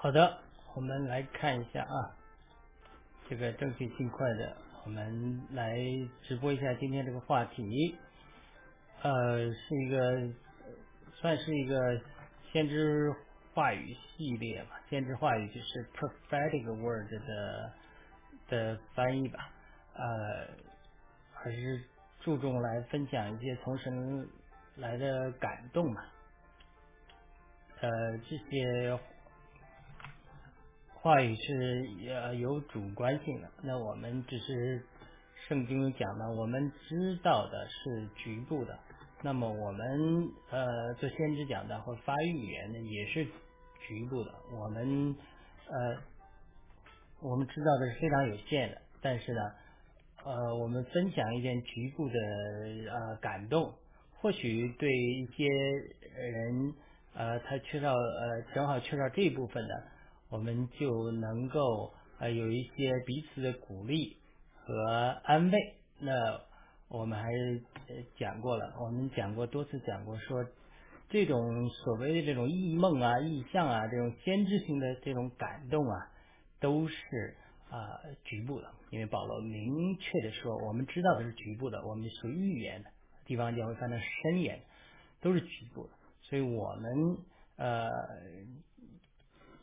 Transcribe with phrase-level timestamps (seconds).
[0.00, 0.38] 好的，
[0.76, 2.14] 我们来看一下啊，
[3.28, 5.76] 这个争取尽快的，我们来
[6.22, 7.96] 直播一下今天这个话题，
[9.02, 10.32] 呃，是一个
[11.14, 12.00] 算是一个
[12.52, 13.12] 先知
[13.52, 17.72] 话语系列吧，先知话语就是 prophetic word 的
[18.46, 19.50] 的翻译吧，
[19.94, 20.46] 呃，
[21.34, 21.82] 还是
[22.20, 24.28] 注重来分享一些从神
[24.76, 26.04] 来的感动嘛，
[27.80, 28.96] 呃，这些。
[31.00, 34.82] 话语是呃有主观性的，那我们只是
[35.46, 38.76] 圣经讲的，我们知道的是局部的。
[39.22, 43.24] 那么我们呃做先知讲的或发预言的也是
[43.86, 44.34] 局部的。
[44.52, 45.14] 我们
[45.68, 46.02] 呃
[47.22, 49.40] 我们知道的是非常有限的，但是呢
[50.24, 52.14] 呃我们分享一点局部的
[52.92, 53.72] 呃感动，
[54.16, 56.74] 或许对一些人
[57.14, 59.84] 呃他缺少呃正好缺少这一部分的。
[60.30, 64.16] 我们就能够呃有一些彼此的鼓励
[64.54, 64.84] 和
[65.24, 65.58] 安慰。
[66.00, 66.40] 那
[66.88, 67.62] 我们还是
[68.18, 70.44] 讲过了，我们讲过多次讲过，说
[71.08, 76.12] 这种所谓的这种异梦啊、异象啊、这种先知性的这种感动啊，
[76.60, 77.36] 都是
[77.70, 77.78] 啊
[78.24, 78.70] 局部的。
[78.90, 82.90] 因为保罗明确的说，我们知道的是局部的，我们所预言的
[83.24, 84.60] 地方将会看到深远，
[85.22, 85.90] 都是局部的。
[86.20, 87.18] 所以我们
[87.56, 87.88] 呃。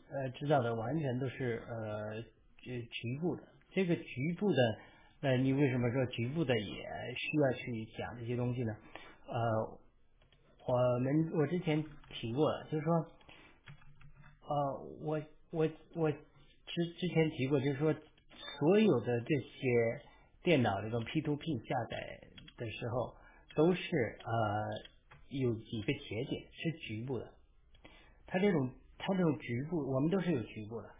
[0.08, 2.22] 呃，知道的完全都是呃
[2.62, 4.78] 局局部的，这个局部的，
[5.20, 8.76] 那你为什么说局部的也需要去讲这些东西呢？
[9.26, 9.78] 呃，
[10.64, 12.94] 我们我之前提过了，就是说，
[14.48, 16.18] 呃，我我我之
[16.98, 17.92] 之前提过，就是说，
[18.58, 20.02] 所有的这些
[20.44, 22.20] 电脑这种 P to P 下载
[22.56, 23.16] 的时候，
[23.56, 24.68] 都是呃
[25.30, 27.32] 有几个节点是局部的，
[28.28, 28.70] 它这种。
[28.98, 30.90] 它这种局部，我们都是有局部的，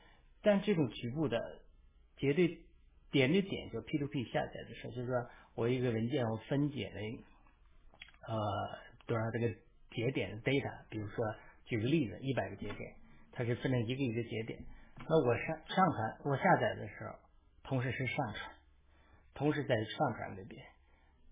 [0.43, 1.61] 但这种局部的
[2.17, 2.47] 绝对
[3.11, 7.01] 点对点就 P to P 下载的时候，就是说我一个文件我分解了
[8.29, 8.37] 呃
[9.07, 9.49] 多少这个
[9.91, 11.25] 节点的 data，比如说
[11.65, 12.95] 举个例子，一百个节点，
[13.33, 14.59] 它是分成一个一个节点，
[15.09, 17.19] 那我上上传我下载的时候，
[17.65, 18.55] 同时是上传，
[19.34, 20.63] 同时在上传这边，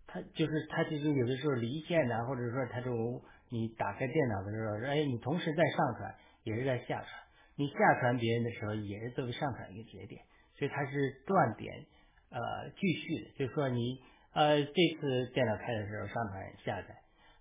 [0.06, 6.14] 它就是它就是有的时候离线的，或者说它就你打开电脑的时候，哎，你同时在上传。
[6.44, 7.08] 也是在下传，
[7.56, 10.20] 你下传别人的时候，也是作为上传一个节点，
[10.58, 11.86] 所以它是断点
[12.30, 13.98] 呃继续的，就是说你
[14.34, 17.00] 呃这次电脑开的时候上传下载，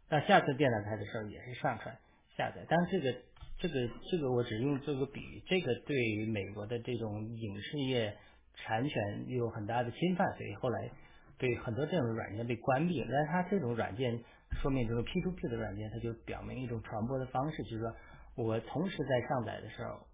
[0.09, 1.97] 那下次电脑开的时候也是上传
[2.38, 3.19] 下载，但是这个
[3.59, 8.16] 这个这个我只用做个比喻，这个对于美国的这种影视业
[8.56, 10.90] 产权有很大的侵犯，所以后来
[11.38, 14.18] 对很多这种软件被关闭，但是它这种软件
[14.62, 17.94] 说明这个 P to P 的软件，它就表明一种传播的方式，就是说。
[18.36, 20.08] 我同时在上载的时候，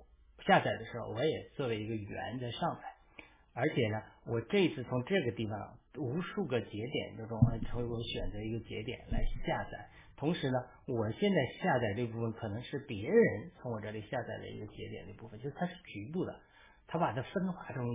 [0.46, 16.40] 下载的时候，我也作为一个源在上载，而且呢，我这次从这个地方无数个节点之中，从我选择一个节点来下载，同时呢，我现在下载这部分可能是别人从我这里下载的一个节点的部分，就是它是局部的，
[16.88, 17.85] 它把它分化成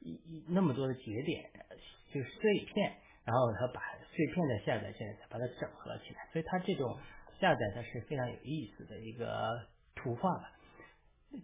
[0.00, 1.48] 一一那么多的节点，
[2.12, 2.92] 就是碎片，
[3.24, 3.80] 然后它把
[4.10, 6.98] 碎片的下载，现在把它整合起来，所以它这种。
[7.40, 10.52] 下载它是非常有意思的一个图画吧，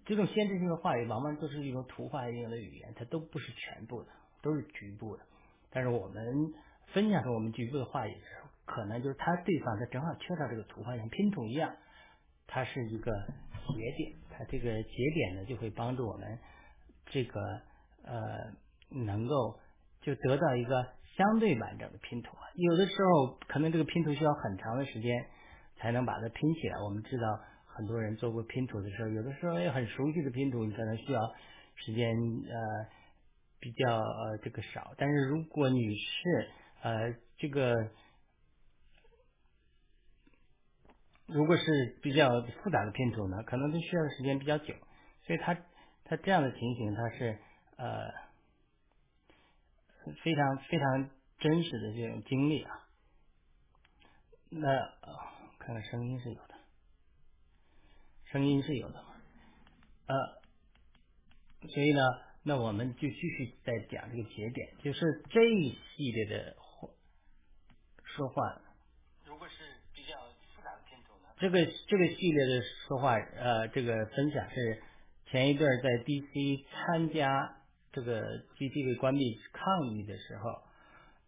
[0.05, 4.09] 这种限制性的话语往往都是一种图画应用的语言，它都不是全部的，
[4.43, 5.23] 都是局部的。
[5.71, 6.53] 但是我们
[6.89, 11.75] 分享出我们局部的话语的时候，可能就是它对方他正好缺少这个图画，像拼图一样，
[12.47, 13.13] 它是一个
[13.75, 16.39] 节点，它这个节点呢就会帮助我们
[17.07, 17.41] 这个
[18.05, 18.53] 呃
[18.91, 19.59] 能够
[20.03, 20.87] 就得到一个
[21.17, 22.37] 相对完整的拼图。
[22.55, 25.27] 有的时候可能这个拼图需要很长的时间。
[25.79, 26.79] 才能把它拼起来。
[26.83, 31.21] 我们知道很多人做过拼图的时候，有的时候很熟悉的拼图，你可能需要
[31.75, 32.87] 时间呃
[33.61, 34.95] 比较呃这个少。
[34.97, 36.51] 但是如果你是
[36.83, 37.91] 呃这个
[41.27, 44.75] 如果是比较复杂的拼图呢，可能都需要的时间比较久。
[45.27, 45.55] 所以它
[46.05, 47.39] 它这样的情形，它是
[47.77, 48.11] 呃
[50.23, 52.87] 非常非常真实的这种经历啊。
[54.49, 55.36] 那。
[55.67, 56.55] 看看声音是有的，
[58.31, 59.03] 声音是有的，
[60.07, 60.17] 呃，
[61.69, 62.01] 所以呢，
[62.45, 66.89] 那我们就继续再讲这个节点，就是这一系列的话
[68.05, 68.63] 说话。
[69.25, 69.55] 如果是
[69.93, 70.17] 比较
[70.55, 71.35] 复杂的拼图呢？
[71.39, 71.59] 这个
[71.89, 74.81] 这个系列的说话，呃，这个分享是
[75.33, 77.57] 前一段在 DC 参加
[77.91, 80.66] 这个 DC 被关闭抗议的时候。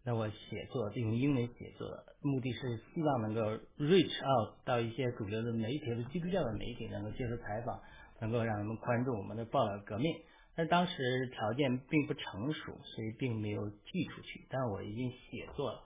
[0.09, 1.87] 那我写作用英文写作，
[2.23, 3.41] 目的是希望能够
[3.77, 7.79] reach out 到一些主流的媒体和基督教的媒体，能够接受采访，
[8.19, 10.11] 能够让他们关注我们的报道革命。
[10.55, 14.47] 但当时条件并不成熟，所以并没有寄出去。
[14.49, 15.83] 但我已经写作了，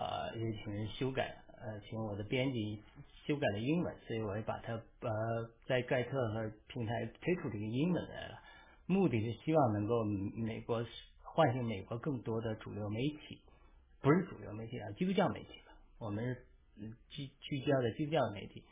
[0.00, 2.82] 呃，也请人修改，呃，请我的编辑
[3.26, 8.38] 修改了英文，所以我也把它呃在盖特和平台推出这个英文来了。
[8.86, 10.82] 目的是希望能够美国
[11.36, 13.42] 唤醒美国更多的主流媒体，
[14.00, 15.50] 不是主流媒体啊，基督教媒体
[15.98, 16.36] 我们
[17.10, 18.64] 聚聚焦的基督教媒体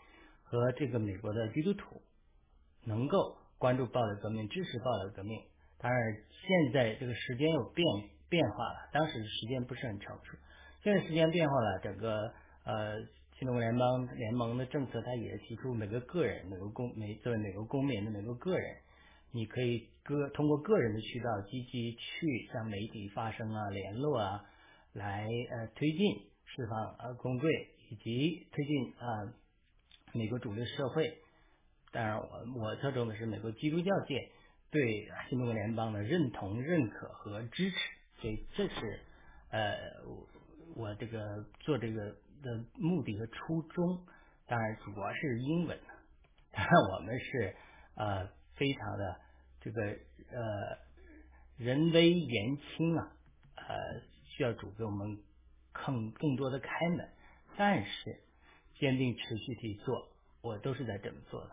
[0.42, 2.00] 和这个美国的基督徒
[2.84, 3.36] 能够。
[3.56, 5.40] 关注报道革命，支持报道革命。
[5.78, 7.86] 当然，现在这个时间有变
[8.28, 10.36] 变化了，当时时间不是很成熟。
[10.82, 12.34] 现在时间变化了，整个
[12.64, 13.00] 呃
[13.38, 18.76] 新中国联邦联盟的政策，它也提出每个个人、每个公每作为每个公民的每个个人，
[19.30, 24.44] 你可以个通过个人的渠道积极去向媒体发声啊、联络啊，
[24.92, 27.50] 来呃推进释放呃公贵
[27.90, 29.34] 以及推进啊
[30.12, 31.18] 美国主流社会。
[31.90, 34.30] 当然，我我侧重的是美国基督教界
[34.70, 37.76] 对新中国联邦的认同、认可和支持，
[38.20, 39.00] 所以这是
[39.50, 39.74] 呃
[40.76, 42.10] 我这个做这个
[42.42, 44.04] 的目的和初衷。
[44.46, 45.78] 当然，主要是英文。
[46.52, 47.56] 当然，我们是
[47.94, 49.20] 呃非常的
[49.64, 50.78] 这个呃
[51.56, 53.12] 人微言轻啊，
[53.56, 55.18] 呃需要主给我们
[55.72, 57.08] 更更多的开门，
[57.56, 58.20] 但是
[58.78, 60.08] 坚定持续去做，
[60.42, 61.50] 我都是在这么做的。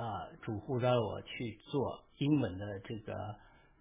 [0.00, 3.36] 啊，主呼召我去做英文的这个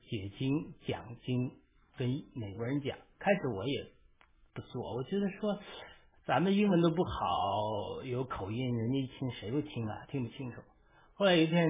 [0.10, 1.52] 解经讲经，
[1.98, 2.98] 跟美国人讲。
[3.20, 3.92] 开始我也
[4.54, 5.60] 不做，我觉得说
[6.26, 10.06] 咱们英文都不好，有口音，人家一听谁会听啊？
[10.10, 10.62] 听不清楚。
[11.16, 11.70] 后来有一天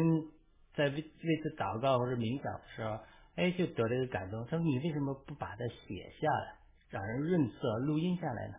[0.74, 3.00] 在为为此祷告或者冥想的时候，
[3.36, 4.44] 哎，就得了一个感动。
[4.46, 6.56] 他说：“你为什么不把它写下来，
[6.90, 8.56] 让人润色录音下来呢？”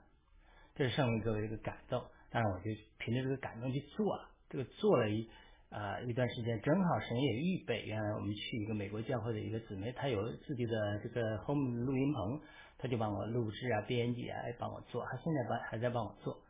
[0.75, 2.03] 这是上面给我一个感动。
[2.31, 4.31] 当然，我就凭着这个感动去做了。
[4.49, 5.29] 这个做了一。
[5.71, 12.41] 啊，一段时间正好神也预备，原来我们去一个美国教会的一个姊妹，她有自己的这个 home 录音棚，
[12.79, 15.05] 她就帮我录制啊、编辑啊，帮我做。
[15.05, 16.41] 她现在帮还在帮我做，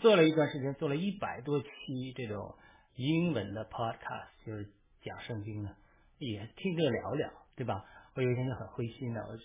[0.00, 1.68] 做了一段时间，做了一百多期
[2.16, 2.54] 这种
[2.94, 4.66] 英文的 podcast，就是
[5.02, 5.70] 讲圣经呢，
[6.18, 7.84] 也听着聊聊，对吧？
[8.14, 9.36] 我有一天就很灰心的，我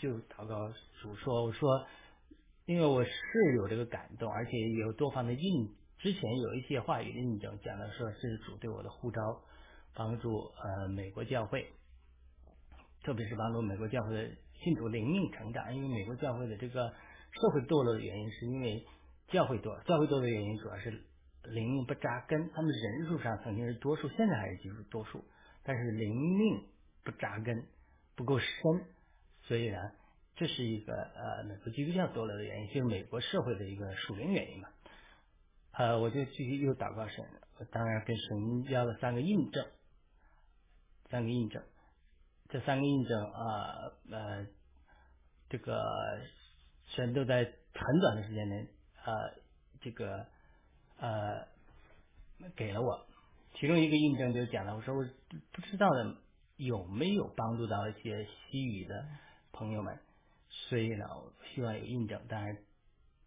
[0.00, 1.86] 就祷告主说，我说，
[2.66, 3.10] 因为我是
[3.56, 5.74] 有这个感动，而且有多方的印。
[5.98, 9.20] 之前有一些话语印证，讲的说是主对我的呼召，
[9.94, 11.64] 帮助呃美国教会，
[13.04, 14.30] 特别是帮助美国教会的
[14.64, 15.74] 信徒灵命成长。
[15.76, 18.84] 因为美国教会的这个社会堕落的原因，是因为
[19.28, 21.04] 教会多，教会多的原因主要是
[21.44, 22.50] 灵命不扎根。
[22.52, 25.24] 他们人数上曾经是多数，现在还是几多数，
[25.62, 26.64] 但是灵命
[27.04, 27.66] 不扎根，
[28.14, 28.48] 不够深，
[29.42, 29.78] 所以呢，
[30.36, 34.68] 这是一个呃美国基督教多了的原因，就是美国社会的一个属灵原因嘛。
[35.72, 37.24] 呃，我就继续又祷告神，
[37.58, 39.66] 我当然跟神要了三个印证，
[41.10, 41.62] 三个印证，
[42.50, 44.46] 这三个印证啊，呃，
[45.48, 45.82] 这个
[46.88, 47.44] 神都在
[47.74, 48.68] 很短的时间内，
[49.04, 49.12] 呃，
[49.80, 50.26] 这个
[51.02, 51.48] 呃
[52.54, 53.06] 给了我，
[53.54, 55.04] 其中一个印证就讲了，我说我
[55.52, 56.16] 不知道的
[56.56, 59.04] 有没有帮助到一些西语的
[59.52, 59.98] 朋友们，
[60.48, 62.56] 所以呢，我希望有印证，当然。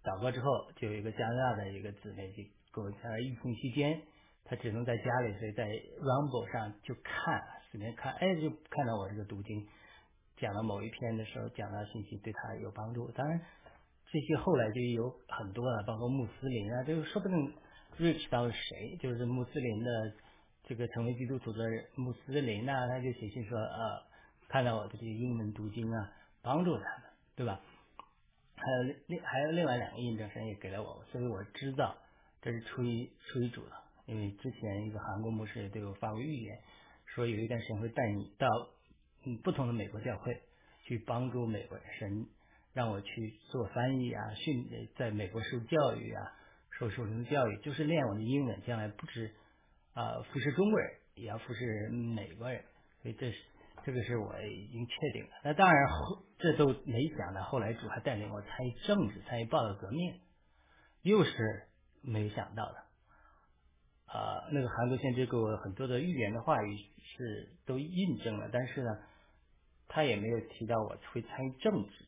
[0.05, 3.99] 祷告之后，就有一个加拿大的一个姊妹就给我在疫情期间，
[4.43, 5.65] 她只能在家里，所以在
[5.97, 7.41] Rumble 上就看，
[7.71, 9.67] 随便看，哎，就看到我这个读经，
[10.37, 13.09] 讲了某一篇的时候，讲到信息对他有帮助。
[13.13, 13.41] 当然，
[14.11, 17.53] 这些后来就有很多了，包括穆斯林啊，就说不定
[17.99, 20.13] reach 到谁，就是穆斯林的
[20.63, 21.63] 这个成为基督徒的
[21.95, 24.03] 穆斯林啊，他就写信说，呃，
[24.47, 26.11] 看到我的这个英文读经啊，
[26.41, 27.03] 帮助他们，
[27.35, 27.61] 对吧？
[28.57, 31.97] 还有另还有另外两个印证神也给了我，所以我知道
[32.41, 33.71] 这是出于出于主的。
[34.05, 36.59] 因为之前一个韩国牧师也对我发过预言，
[37.05, 38.47] 说有一段时间会带你到
[39.25, 40.41] 嗯不同的美国教会
[40.83, 42.27] 去帮助美国人，神
[42.73, 46.33] 让我去做翻译啊，训在美国受教育啊，
[46.79, 49.33] 受受什么教育，就是练我的英文，将来不止
[49.93, 52.63] 啊服侍中国人，也要服侍美国人。
[53.01, 53.37] 所以这是。
[53.83, 60.21] 这个是我已经确定了，那当然后这都没想到，后来主还带领我参与政治，参与报道革命，
[61.03, 61.67] 又是
[62.01, 62.77] 没想到的。
[64.07, 68.97] 啊，那个韩国先知给我很多的预言的话语是都印证了，但是呢，
[69.87, 72.05] 他也没有提到我会参与政治。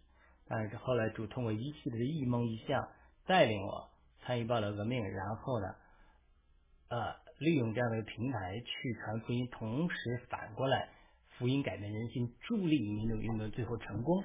[0.48, 2.88] 但是后来主通过一系列的异梦异象
[3.28, 3.92] 带领我
[4.26, 5.76] 参与报道革命，然后呢，
[6.90, 10.90] 呃，利用这样的平台去传福音，同时反过来。
[11.38, 14.24] 福音改变人心，助力民主运动最后成功，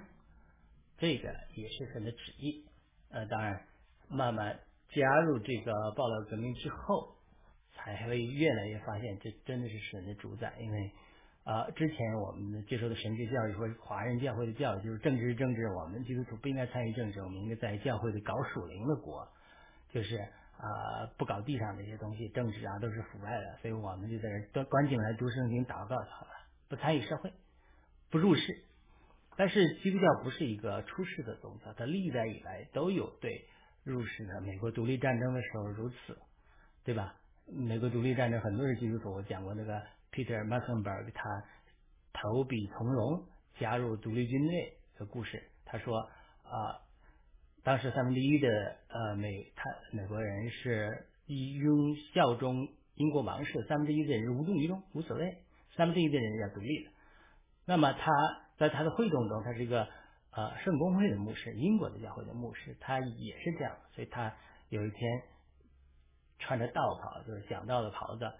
[0.96, 2.64] 这个也是神的旨意。
[3.10, 3.66] 呃，当然，
[4.08, 4.58] 慢慢
[4.88, 7.14] 加入这个报道革命之后，
[7.74, 10.54] 才会越来越发现，这真的是神的主宰。
[10.58, 10.90] 因为
[11.44, 19.28] 啊，之前我们接受的神学教育或者华人教会的教育，就是政治政治，我们基督徒不应该参与政治，我们应该在教会里搞属灵的国，
[19.92, 20.16] 就是
[20.56, 26.30] 啊，不搞地上这些东西，政治啊都是腐败的，所以我们就在这关进来读圣经、祷告就好了，
[26.68, 27.32] 不参与社会，
[28.10, 28.64] 不入世。
[29.36, 33.46] 但是基督教不是一个出世的宗教，它历代以来都有对
[33.82, 34.40] 入世的。
[34.40, 36.18] 美国独立战争的时候如此，
[36.84, 37.16] 对吧？
[37.46, 39.82] 美国独立战争很多是基督徒，我讲过那个
[40.12, 41.44] Peter m a c k e n b e r g 他
[42.12, 43.26] 投笔从戎
[43.58, 45.42] 加入独立军队的故事。
[45.64, 45.98] 他说
[46.44, 46.78] 啊，
[47.64, 55.38] 当时三分之一的呃美他美国人是拥效忠英国王室，三分之一的人是无动于衷，无所谓，
[55.76, 56.90] 三分之一的人要独立的。
[57.66, 58.12] 那么他。
[58.58, 59.88] 在他的会众中，他是一个
[60.30, 63.76] 呃圣公会的牧师，英国的教会的牧师，他也是这样。
[63.92, 64.32] 所以他
[64.68, 65.22] 有一天
[66.38, 68.30] 穿着道袍，就是讲道的袍子，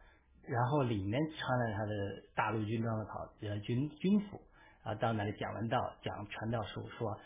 [0.47, 4.41] 然后里面穿了他的大陆军装的袍呃军军服
[4.85, 7.19] 啊，到那里讲完道，讲传道书，说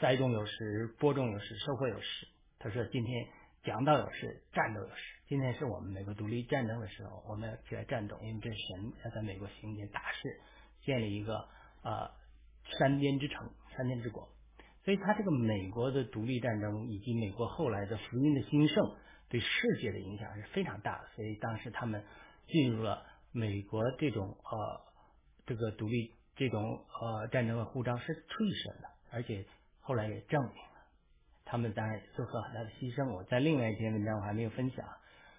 [0.00, 2.28] 栽种有时，播种有时，收获有时。
[2.58, 3.26] 他说今天
[3.64, 5.02] 讲道有时，战斗有时。
[5.28, 10.40] 今天是我们美国独立战争的时候，我们要起来战斗，因为这是神要在美国行一件大事，
[10.82, 11.48] 建立一个
[11.82, 12.10] 呃。
[12.78, 14.28] 山巅之城，山巅之国，
[14.84, 18.94] 所以他这个美国的独立战争以及美国后来的福音的兴盛，
[19.28, 21.08] 对世界的影响是非常大的。
[21.16, 22.04] 所以当时他们
[22.46, 24.80] 进入了美国这种呃
[25.44, 26.62] 这个独立这种
[27.00, 29.44] 呃战争的护照是出于神的，而且
[29.82, 30.80] 后来也证明了，
[31.44, 33.12] 他们当然做出了很大的牺牲。
[33.12, 34.88] 我在另外一篇文章我还没有分享，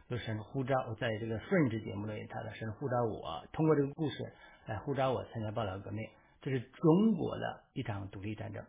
[0.09, 4.33] 就是神呼召，在这个顺治节目里，他的神呼召我通过这个故事
[4.67, 6.07] 来呼召我参加报道革命。
[6.41, 8.65] 这是中国的一场独立战争，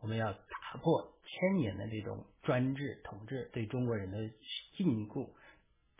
[0.00, 4.18] 我们要打破千年的这种专制统治对中国人的
[4.76, 5.28] 禁锢，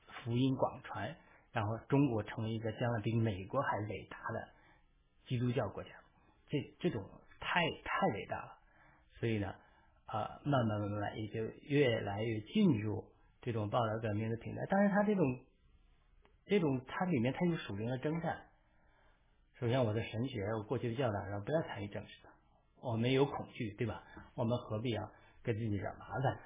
[0.07, 1.17] 福音广传，
[1.53, 4.49] 然后中国成为一个将来比美国还伟大的
[5.27, 5.91] 基督教国家，
[6.49, 7.03] 这这种
[7.41, 8.56] 太太伟大了，
[9.21, 9.55] 所以呢，
[10.07, 13.05] 啊，慢慢慢慢也就越来越进入
[13.43, 14.67] 这种报道革命的平台。
[14.69, 15.41] 但是它这种
[16.47, 18.47] 这种它里面它有属灵的征战。
[19.59, 22.29] 首先，我的神学，我过去的教导说不要参与政治的，
[22.83, 24.03] 我们有恐惧，对吧？
[24.35, 25.11] 我们何必要
[25.43, 26.41] 给自己惹麻烦呢？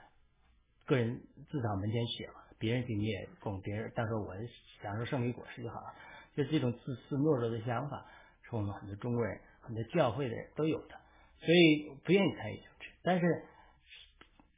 [0.87, 4.33] 个人自扫门前雪嘛，别人给你也供，别人到时候我
[4.81, 5.95] 享受胜利果实就好了。
[6.37, 8.07] 就这种自私懦弱的想法，
[8.43, 11.00] 是我们很多中国人、很多教会的人都有的，
[11.41, 12.89] 所以不愿意参与政治。
[13.03, 13.27] 但是，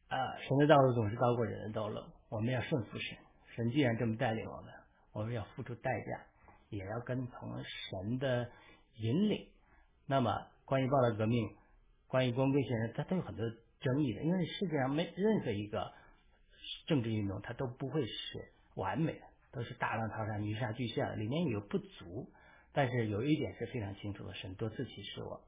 [0.08, 3.18] 啊，神的道路总是高过人的道路，我们要顺服神。
[3.54, 4.72] 神既然这么带领我们，
[5.12, 6.26] 我们要付出代价。
[6.70, 8.50] 也要跟从神的
[8.96, 9.46] 引领。
[10.06, 11.50] 那么，关于报道革命，
[12.08, 13.44] 关于光辉先生，他都有很多
[13.80, 14.22] 争议的。
[14.22, 15.92] 因为世界上没任何一个
[16.86, 19.20] 政治运动，它都不会是完美的，
[19.52, 22.32] 都是大浪淘沙、泥沙俱下，里面有不足。
[22.72, 25.44] 但是有一点是非常清楚的，神多次启示我，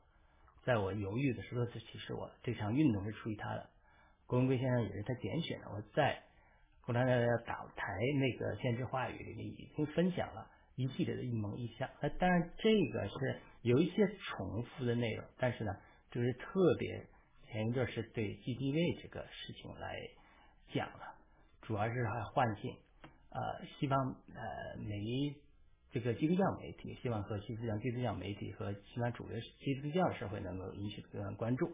[0.64, 3.68] 在我犹豫的时候，其实我，这场运动是出于他的。
[4.26, 5.70] 郭文贵先生也是他拣选的。
[5.70, 6.22] 我在
[6.86, 10.50] 共产党要倒台那个先知话语里面已经分享了。
[10.76, 15.76] 一系列的一蒙一象，那当然这个是有一些重复的内容，但是呢，
[16.10, 17.06] 就是特别
[17.46, 19.96] 前一段是对 G D V 这个事情来
[20.72, 21.14] 讲了，
[21.62, 22.76] 主要是还唤醒
[23.30, 24.98] 呃西方呃媒
[25.94, 31.70] 这个基督教媒体，希望和基督教基督教媒体和西方主流基督教社会能够引起更关注。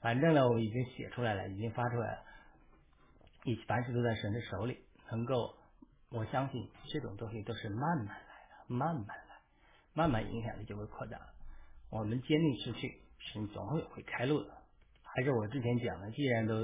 [0.00, 2.24] 反正呢，我已经写出来了，已经发出来了，
[3.44, 4.78] 一凡事都在神的手里，
[5.10, 5.54] 能够。
[6.14, 9.40] 我相信这种东西都是慢慢来的，慢慢来，
[9.94, 11.18] 慢慢影响力就会扩大。
[11.90, 14.50] 我们坚定持续，神总会会开路的。
[15.02, 16.54] 还是我之前讲的，既然都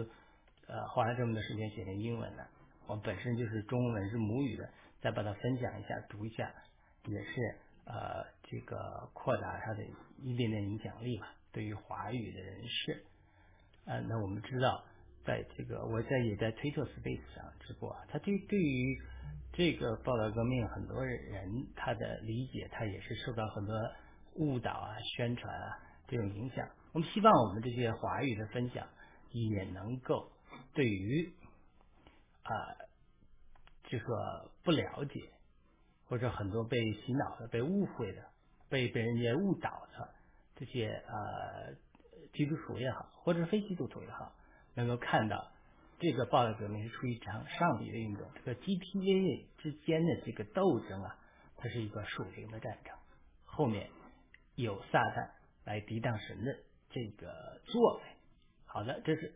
[0.67, 2.47] 呃花了这么多时间写成英文了，
[2.87, 4.69] 我本身就是中文是母语的，
[5.01, 6.53] 再把它分享一下、读一下，
[7.09, 9.85] 也是呃这个扩大它的
[10.23, 11.35] 一点点影响力吧。
[11.53, 13.05] 对于华语的人士，
[13.87, 14.85] 呃，那我们知道，
[15.25, 19.01] 在这个我在也在推特 Space 上直播，他对对于。
[19.51, 23.75] 这个报道革命，很多人他的理解，他也是受到很多
[24.35, 26.69] 误导啊、宣传啊这种影响。
[26.93, 28.87] 我们希望我们这些华语的分享，
[29.33, 30.31] 也能够
[30.75, 31.33] 对于
[32.45, 32.53] 啊
[33.89, 35.29] 这个不了解
[36.09, 38.23] 或者很多被洗脑的、被误会的、
[38.69, 40.09] 被被人家误导的
[40.57, 41.75] 这些呃
[42.33, 44.33] 基督徒也好，或者非基督徒也好，
[44.75, 45.53] 能够看到。
[46.01, 51.19] 这个报道革命是出于一场上帝的运动，这个 G P A 之间的这个斗争啊，
[51.57, 52.95] 它是一个属灵的战争，
[53.45, 53.91] 后面
[54.55, 55.31] 有撒旦
[55.65, 56.57] 来抵挡神的
[56.91, 58.03] 这个作为。
[58.65, 59.35] 好的，这是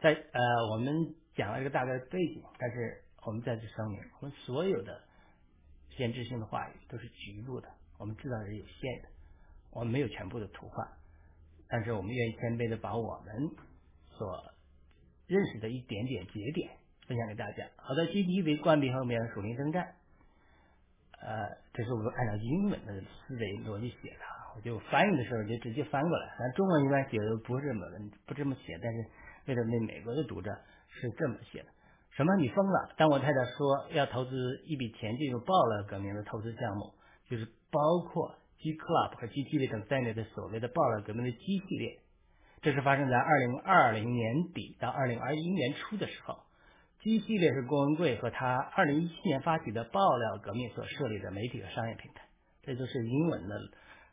[0.00, 0.40] 在呃
[0.72, 5.02] 我们讲了一个大概的背景，但是我们再次声明，我们所有的
[5.98, 9.08] 先知性的话语，都是局部的，我们知道是有限的，
[9.72, 10.88] 我们没有全部的图画，
[11.68, 13.50] 但是我们愿意谦卑的把我们
[14.10, 14.54] 所
[15.26, 16.70] 认识的一点点节点
[17.08, 17.66] 分享给大家。
[17.74, 19.96] 好的，基地为关闭后面的属灵征战，
[21.20, 24.20] 呃，这是我们按照英文的思维逻辑写的，
[24.54, 27.86] 我就翻译的时候就直接翻过来，咱中文一般写的不是这么
[28.24, 29.04] 不这么写，但是
[29.46, 30.56] 为了那美国的读者
[30.88, 31.68] 是这么写的。
[32.18, 32.34] 什么？
[32.34, 32.90] 你疯了？
[32.96, 34.34] 当我太太说要投资
[34.66, 36.92] 一笔钱进入爆料革命的投资项目，
[37.30, 37.78] 就是包
[38.10, 42.00] 括 G Club 和 G T V 等在内的所谓的爆料革命的 G 系列，
[42.60, 46.40] 这是发生在二零二零年底到二零二一年初的时候。
[47.02, 52.24] G 系列是郭文贵和他二零一七年发起的爆料革命所设立的媒体和商业平台。
[52.62, 53.56] 这就是英文的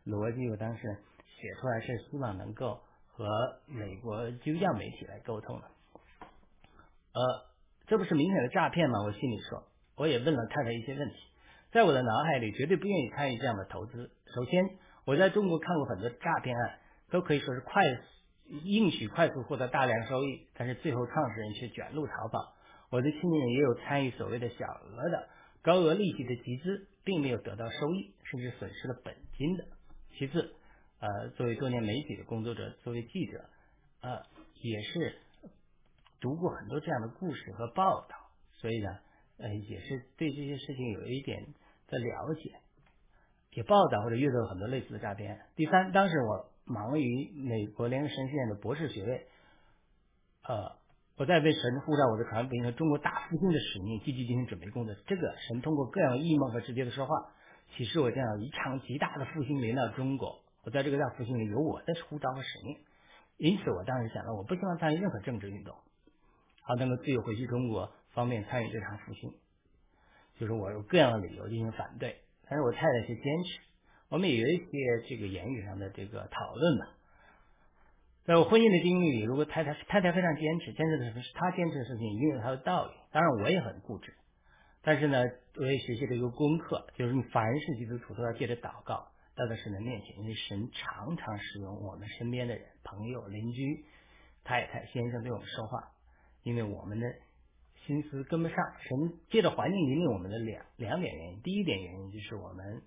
[0.05, 0.47] 逻辑。
[0.51, 0.83] 我当时
[1.25, 3.25] 写出来是希望能够和
[3.65, 5.65] 美国基督教媒体来沟通的。
[7.13, 7.54] 呃。
[7.87, 9.03] 这不是明显的诈骗吗？
[9.03, 9.63] 我心里说，
[9.95, 11.15] 我也问了太太一些问题，
[11.71, 14.11] 在我的脑海里绝对不愿意参与这样的投资。
[14.33, 14.69] 首先，
[15.05, 16.79] 我在中国看过很多诈骗案，
[17.11, 17.83] 都可以说是快
[18.63, 22.55] 应许快速获得大量收益，但是最后创始人却卷入逃跑。
[22.89, 25.27] 我的亲人也有参与所谓的小额的
[25.61, 29.65] 高额利息的集资，并没有得到收益，甚至损失了本金的。
[30.17, 30.53] 其次，
[30.99, 33.45] 呃，作为多年媒体的工作者，作为记者，
[34.01, 34.23] 呃，
[34.61, 35.17] 也是。
[36.25, 38.15] 读过很多这样的故事和报道，
[38.53, 38.89] 所以呢，
[39.37, 41.53] 呃，也是对这些事情有一点
[41.87, 42.49] 的了解，
[43.51, 45.39] 也报道或者遇到很多类似的诈骗。
[45.55, 49.27] 第三，当时我忙于美国联合神学院的博士学位，
[50.47, 50.71] 呃，
[51.15, 54.95] 我在为神呼召我的传福音和中国大复兴的使命积极进行准备工作。
[55.05, 57.13] 这个神通过各样异梦和直接的说话，
[57.77, 60.41] 启示我将有一场极大的复兴临到中国。
[60.63, 62.79] 我在这个大复兴里有我的呼召和使命，
[63.37, 65.75] 因此我当时想了，我不希望参与任何政治运动。
[66.67, 69.31] 好，能够自由回去中国，方便参与这场复兴，
[70.39, 72.17] 就是我有各样的理由进行反对，
[72.49, 73.59] 但是我太太是坚持。
[74.09, 76.87] 我们也有一些这个言语上的这个讨论吧。
[78.25, 82.93] 在我婚姻的经历里，如果太太太太非常坚持，坚持的是她坚持的事情，一定有她的道理。
[83.11, 84.11] 当然，我也很固执，
[84.81, 85.23] 但是呢，
[85.57, 93.85] 我也学习了一个功课，就是你凡是基督徒都要借着祷告来到神的面前，因为神常常使用我们身边的人、朋友、邻居、
[94.43, 95.91] 太太、先生对我们说话。
[96.45, 97.07] 因为我们的
[97.87, 101.41] 心思跟不上，神借着环境引领我们的两两点原因。
[101.41, 102.83] 第一点原因就是我们，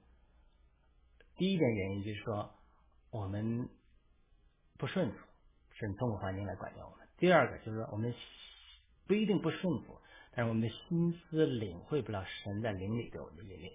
[1.37, 2.55] 第一点原因就是说
[3.11, 3.69] 我们
[4.79, 5.19] 不顺服，
[5.75, 7.09] 神通过环境来管教我们。
[7.19, 8.15] 第二个就是说我们
[9.09, 9.99] 不一定不顺服，
[10.37, 13.73] 但是我们的心思领会不了神在灵里给我们的引领。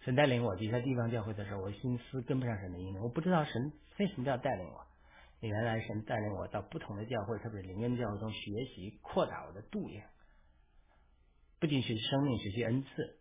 [0.00, 4.86] 神带领我离开地方教会的时候，我心思跟不上神的引领，我不知道神为什么要带领我。
[5.48, 10.06] 原来神带领我到不同的教会，特别是灵恩教会中学习，扩大我的度量。
[11.58, 13.16] 不仅学习生命，学习恩赐，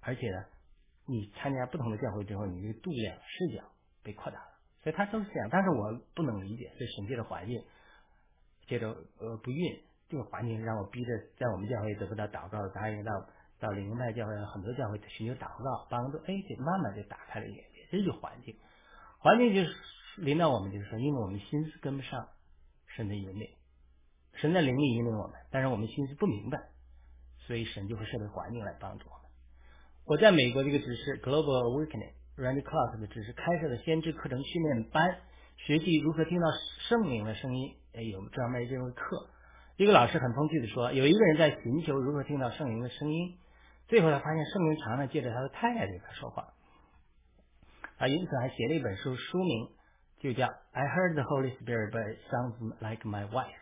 [0.00, 0.44] 而且呢，
[1.06, 3.62] 你参加不同的教会之后，你的度量视角
[4.02, 4.58] 被扩大了。
[4.82, 7.62] 所以他都是这样，但是我不能理解，这神界的环境，
[8.66, 13.12] 接着呃不孕这个环境让我逼着在我们教会得不到祷告，答应到
[13.60, 17.86] 到灵恩教会很多教会寻求祷告帮助，哎，就慢慢就打开了眼界。
[17.92, 18.56] 这就环境，
[19.20, 19.76] 环境就是。
[20.20, 22.28] 领导我们就是说，因为我们心思跟不上
[22.86, 23.48] 神的引领，
[24.34, 26.58] 神的灵里引领我们，但是我们心思不明白，
[27.46, 29.30] 所以神就会设立环境来帮助我们。
[30.04, 35.20] 我在美国这个只是 Global Awakening Randy Clark 的只是开设的先知课程训练班，
[35.56, 36.46] 学习如何听到
[36.88, 37.76] 圣灵的声音。
[37.94, 39.28] 哎，有专门这门课。
[39.76, 43.38] 一个老师很风趣的说，有一个人在寻求如何听到圣灵的声音，
[43.86, 46.54] 最后他发现圣灵常常借着他的太太对他说话。
[47.98, 49.68] 啊因此还写了一本书，书名。
[50.20, 53.54] 就叫 I heard the Holy Spirit, but sounds like my wife。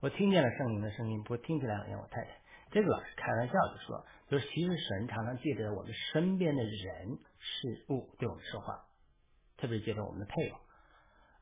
[0.00, 2.30] 我听见了圣灵的声音，不过听起来好像我太太。
[2.70, 8.84] 这个老师开玩笑的说，就是其实神常常借着我们身边的人事物对我们说话，
[9.56, 10.58] 特别借着我们的配偶。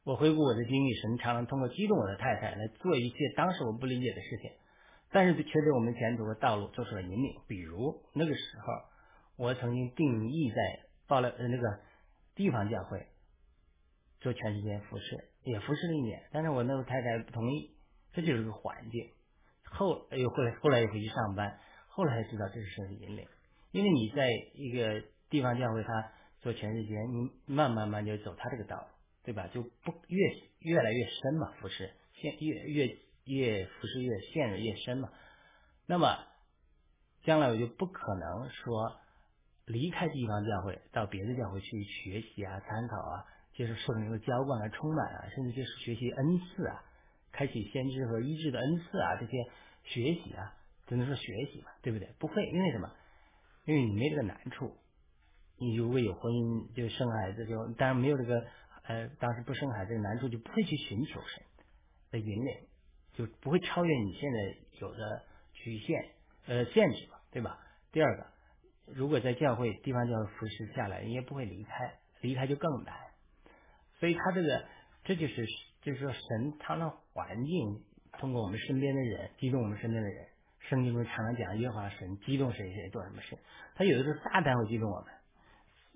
[0.05, 4.53] 我回顾我的经历，神常常通过激动我的太太来做一些当时我不理解的事情，
[5.11, 7.41] 但是却对我们前途的道路做出了引领。
[7.49, 10.57] 比如那个时候，我曾经定义在
[11.09, 11.81] 报了那个
[12.37, 13.09] 地方教会。
[14.25, 17.77] 做全时间服饰，也服侍了一年，但是我那个太太不同意，
[18.15, 19.11] 这就是个环境。
[19.65, 23.29] 后又后来后来又回去上班，后来才知道这是引领。
[23.71, 28.89] 因为你在一个地方教会，他做全时间，你慢慢慢就走他这个道，
[29.25, 29.47] 对吧？
[29.49, 30.19] 就不越
[30.61, 35.11] 越来越深嘛，服饰陷越越越服饰越陷入越深嘛。
[35.87, 36.17] 那么
[37.25, 38.97] 将来我就不可能说
[39.67, 43.27] 离开地方教会，到别的教会去学习啊、参考啊。
[43.55, 46.85] 接受圣灵的浇灌啊，充满啊，甚至就是学习恩赐啊，
[47.33, 49.45] 开启先知和医治的恩赐啊，这些
[49.85, 50.55] 学习啊，
[50.87, 52.09] 只能说学习嘛，对不对？
[52.19, 52.91] 不会，因为什么？
[53.65, 54.77] 因为你没这个难处。
[55.57, 58.45] 你如果有婚姻，就生孩子，就当然没有这个
[58.83, 61.43] 呃，当时不生孩子的难处，就不会去寻求神
[62.11, 62.57] 的引领，
[63.13, 66.11] 就不会超越你现在有的局限
[66.47, 67.59] 呃限制嘛，对吧？
[67.93, 68.27] 第二个，
[68.93, 72.95] 如果在教会地方教会服侍下来，你也不会离开，离开就更难。
[74.01, 74.65] 所以他这个，
[75.05, 75.47] 这就是
[75.83, 77.83] 就是说神他的环境，
[78.19, 80.27] 通过我们身边的人，激动我们身边的人。
[80.71, 83.37] 圣经中常常讲耶和华神激动谁谁做什么事，
[83.75, 85.13] 他有的时候撒旦会激动我们。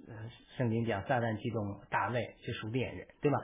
[0.09, 3.39] 呃，圣经讲撒旦激动大卫去数点人，对吧？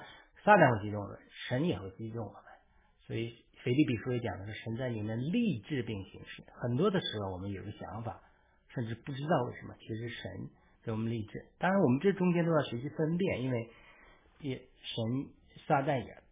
[0.44, 2.42] 撒旦会激动我们，神也会激动我们。
[3.06, 6.44] 所以腓立比书也讲的是神在里面立志并行事。
[6.52, 8.20] 很多的时候我们有个想法，
[8.74, 10.48] 甚至不知道为什么，其实神
[10.84, 11.46] 给我们立志。
[11.58, 13.70] 当然我们这中间都要学习分辨，因为
[14.44, 15.32] 也神
[15.66, 16.22] 撒旦也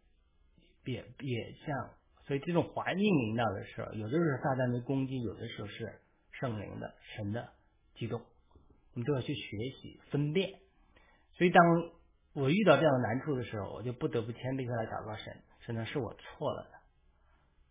[0.85, 1.90] 也也像，
[2.27, 5.98] 所以这种环境引导的时候，有的时候撒旦的攻击，有的时候是
[6.33, 7.48] 圣灵的神的
[7.94, 8.20] 激动。
[8.20, 10.61] 我们都要去学习分辨，
[11.38, 11.64] 所以当
[12.35, 16.70] 我遇到这样的难处的时候，我就不得不谦卑下来祷告神，神呢是我错了的，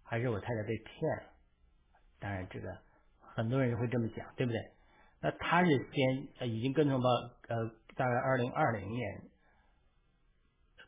[0.03, 1.23] 还是我太太被骗了？
[2.19, 2.75] 当然，这个
[3.19, 4.59] 很多人会这么讲，对不对？
[5.21, 7.09] 那他是先已经跟从到
[7.49, 9.21] 呃大概二零二零年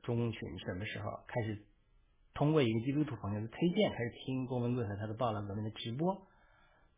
[0.03, 1.57] 中旬什么时候开始，
[2.35, 6.27] 通过一个基督徒朋友的推荐开始听郭文贵和他的暴乱革命的直播。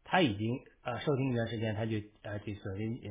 [0.03, 3.09] 他已经呃收听一段时间，他就呃就所谓呃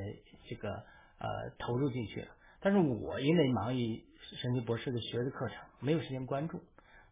[0.49, 0.71] 这个
[1.19, 2.29] 呃投入进去了。
[2.61, 4.03] 但是我因为忙于
[4.41, 6.61] 神奇博士的学的课程，没有时间关注。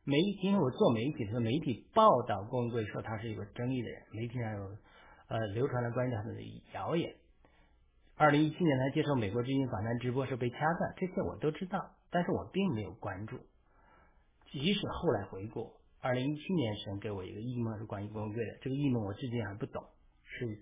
[0.04, 4.76] 媒因为我做媒体，的时候，媒体报道郭文贵说他是一个争议的人，媒体上有
[5.28, 6.34] 呃流传了关于他的
[6.74, 7.14] 谣言。
[8.16, 13.40] 二零一七年他接受美国之音访谈直播时被掐断，这些我都知道，但是我并没有关注。
[14.46, 15.72] 即使后来回顾。
[16.04, 18.58] 二零一七年，神给我一个异梦，是关于郭文贵的。
[18.60, 19.84] 这个异梦我至今还不懂，
[20.24, 20.60] 是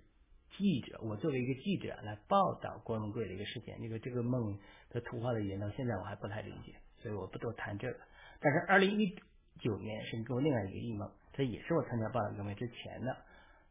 [0.57, 3.81] 记者，我作为一个记者来报道郭文贵的一个事件。
[3.81, 4.59] 这个这个梦
[4.91, 7.99] 的图画的语言到现在我还不太理解，所以我不多谈这个。
[8.39, 9.17] 但是二零一
[9.59, 13.17] 九年，神给我另外一个异梦，这也是我参加报道革命之前的，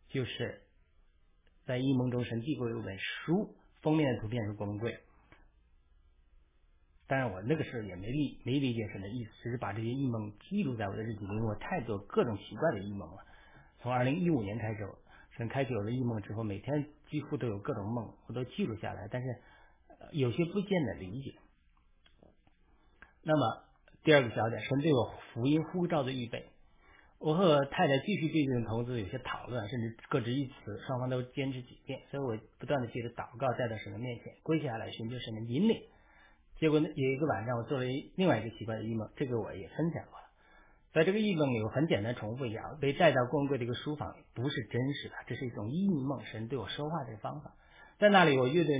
[0.09, 0.63] 就是
[1.67, 4.99] 在异梦中，神递过一本书，封面的图片是郭文贵。
[7.09, 13.25] 当然，我那个时候也没理没理解神的意思，只是把这些异梦记录在我的日记里，因为我太多各种奇怪的异梦了。
[13.81, 14.87] 从二零一五年开始，
[15.35, 19.27] 神开启我的异梦之后，每天几乎都有各种梦，我都记录下来，但是
[20.11, 21.33] 有些不见得理解。
[23.23, 23.63] 那么
[24.03, 26.45] 第二个小点，神对我福音呼召的预备，
[27.17, 35.81] 我和太太继续对这种投资有些讨论，甚至各执一词，双方都坚持己见，所以我不断的借着祷告带到神的面前，跪下来寻求神的引领。
[36.59, 40.25] 结果呢，有一个晚上，我做了另外一个奇怪的异梦，这个我也分享过了。
[40.91, 47.53] 在这个异梦里，我很简单重复一下：被带到光贵的一个书房，不是真实的，这是一种异梦，神对我说话这个方法。
[47.97, 48.71] 在那里，我阅读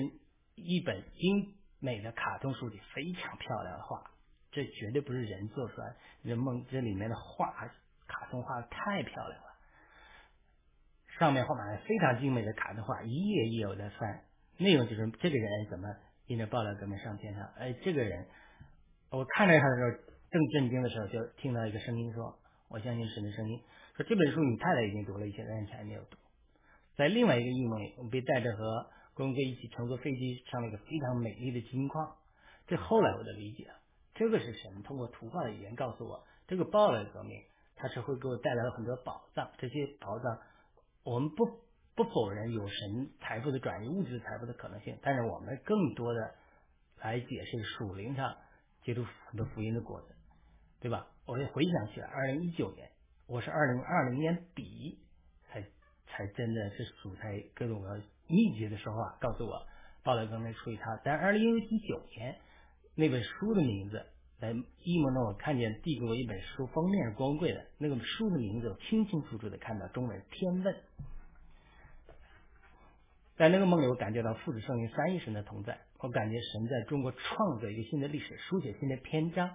[0.56, 4.12] 一本精美的卡通书籍，非常漂亮的画，
[4.52, 5.96] 这绝对不是人做出来。
[6.22, 7.54] 人梦这里面的画，
[8.08, 9.48] 卡通画太漂亮了，
[11.18, 14.24] 上面画满了非常精美的卡通画，一页一页我在翻，
[14.58, 15.88] 内容就是这个人怎么。
[16.30, 18.28] 因着报了革命上天上，哎，这个人，
[19.10, 19.90] 我看着他的时候
[20.30, 22.38] 正震惊的时候，就听到一个声音说
[22.70, 23.60] ：“我相信神的声音。”
[23.98, 26.18] 说这本书你太太已经读了一些，但是还没有读。
[26.96, 32.16] 在另外一个异梦里，我们被带着和郭文贵一起乘坐飞机上了一个非常美丽的金矿。
[32.68, 33.66] 这后来我的理解，
[34.14, 37.42] 这个是神通过图画的语言告诉我，这个报了革命，
[37.76, 39.50] 它是会给我带来了很多宝藏。
[39.58, 40.38] 这些宝藏，
[41.04, 41.68] 我们不。
[42.00, 46.34] 不否认有神财富的转移、物质财富的可能性，但是我们更多的
[47.02, 48.38] 来解释属灵上
[48.84, 50.16] 接触很多福音的果子，
[50.80, 51.08] 对吧？
[51.26, 52.90] 我也回想起来，二零一九年，
[53.28, 54.98] 我是二零二零年底
[55.50, 55.62] 才
[56.08, 59.68] 才真的是主才跟我密集的时候啊，告诉我
[60.02, 61.02] 报了刚才出于他。
[61.04, 62.38] 但二零一九年
[62.96, 64.06] 那本书的名字，
[64.40, 70.74] 在一模中我看见递给我一本书，封面是光贵的，那个书的名字我清清楚楚的看到中文《天问》。
[73.40, 75.80] 在那个梦里，我感觉到父子圣灵三一神的同在。
[76.00, 79.50] 我感觉神在中国创造一个新的历史，书写新的篇章。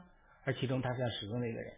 [0.45, 1.71] 而其中他是要使用的一个人，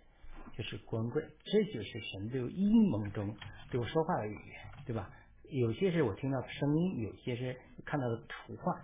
[0.56, 1.20] 就是郭文贵。
[1.42, 3.36] 这就是神对我阴谋中
[3.72, 5.10] 对我说话的语言，对吧？
[5.50, 8.80] 有些是我听到的声音，有些是看到的图画。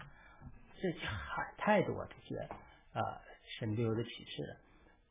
[0.81, 2.41] 这太太多这些
[2.93, 3.23] 啊
[3.61, 4.57] 神对我的启示了。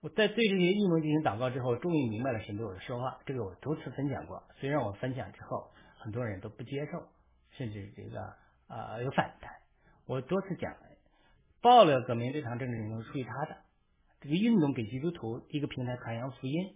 [0.02, 3.22] 我在对这些异梦进行祷告之后，终于明白了神对我的说话。
[3.26, 7.08] 这个我多次分享过，虽然我分享之后很多人都不接受。
[7.58, 8.22] 甚至这个
[8.68, 9.52] 啊有反弹，
[10.06, 10.80] 我多次讲了，
[11.62, 13.58] 爆料革命这场政治运动是属于他的，
[14.20, 16.76] 这个运动给基督徒一个平台传扬福音，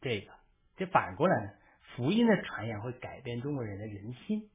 [0.00, 0.32] 这个
[0.76, 1.52] 这反过来呢，
[1.96, 4.48] 福音的传扬会改变中国人的人心，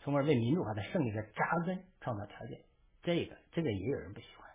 [0.00, 2.60] 从而为民主化的胜利的扎根创造条件。
[3.02, 4.48] 这个这个也有人不喜欢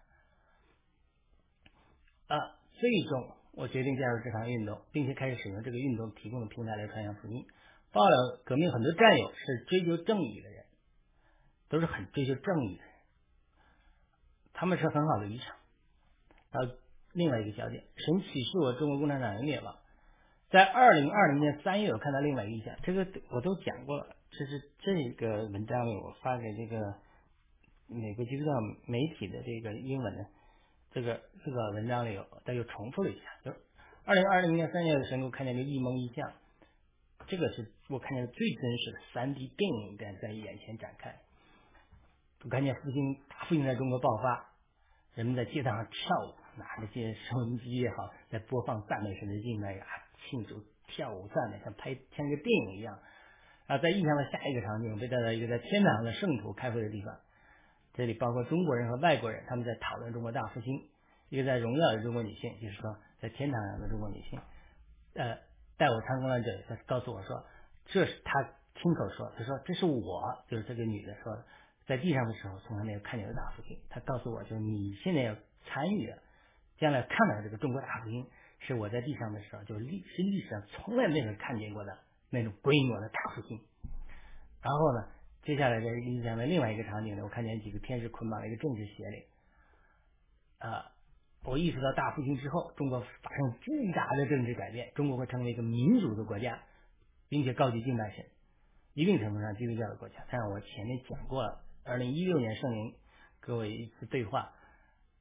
[2.40, 2.56] 啊。
[2.74, 7.46] 最终，我决定加入这场运动，并且开始使用这个运动提供的平台来传扬福音。
[7.92, 10.66] 报了革命很多战友是追求正义的人，
[11.70, 12.94] 都是很追求正义的人，
[14.54, 15.56] 他们是很好的遗产。
[16.52, 16.76] 然后
[17.14, 19.76] 另外一个焦点，神启示我中国共产党要灭亡。
[20.50, 24.16] 在二零二零年三月，我看到另外一个意见，这个我都讲过了。
[24.32, 26.94] 这是这个文章里我发给这个
[27.88, 28.52] 美国基督教
[28.86, 30.26] 媒体的这个英文的
[30.92, 33.58] 这个这个文章里，他又重复了一下，就是
[34.06, 36.32] 二零二零年三月的时候，看见个一梦一象，
[37.30, 41.16] 这个是我看见最真实的三 D 电影在在眼前展开。
[42.44, 44.50] 我看见复兴大复兴在中国爆发，
[45.14, 49.86] 人们在街道上跳舞，拿那些收音机也好，在播放赞美神的敬拜呀。
[50.28, 53.00] 庆祝跳舞赞美，像拍像一个电影一样
[53.68, 53.78] 啊！
[53.78, 57.16] 在印象的下一个场景，被带到一个在天堂的圣徒开会的地方，
[57.94, 60.90] 这里包括中国人和外国人，他们在讨论中国大复兴。
[61.30, 64.40] 一个在荣耀的中国女性，就是说在天堂上的中国女性，
[65.14, 65.38] 呃，
[65.80, 67.44] 带我参观了这，他告诉我说，
[67.86, 68.44] 这是他
[68.76, 71.36] 亲口说，他说这是我，就是这个女的说，
[71.88, 73.80] 在地上的时候从来没有看见过大复兴。
[73.90, 75.34] 他告诉我，就是你现在要
[75.66, 76.22] 参与的，
[76.78, 78.28] 将来看到这个中国大复兴。
[78.60, 81.98] 是我在地上的时候，就历是历史上从来没有看见过的
[82.30, 83.58] 那种规模的大复兴。
[84.62, 85.08] 然后呢，
[85.44, 89.24] 接下来在印象的另外一个场景呢，我看见几个天使捆绑了一个政治邪灵。
[90.58, 90.92] 啊，
[91.44, 96.60] 我意识到大复兴之后，中国发生巨大的政治改变，中国会成为一个民主的国家，
[97.28, 98.26] 并且高举敬拜神，
[98.94, 100.16] 一定程度上基督教的国家。
[100.30, 102.94] 但是我前面讲过了，二零一六年圣灵
[103.42, 104.52] 给我一次对话。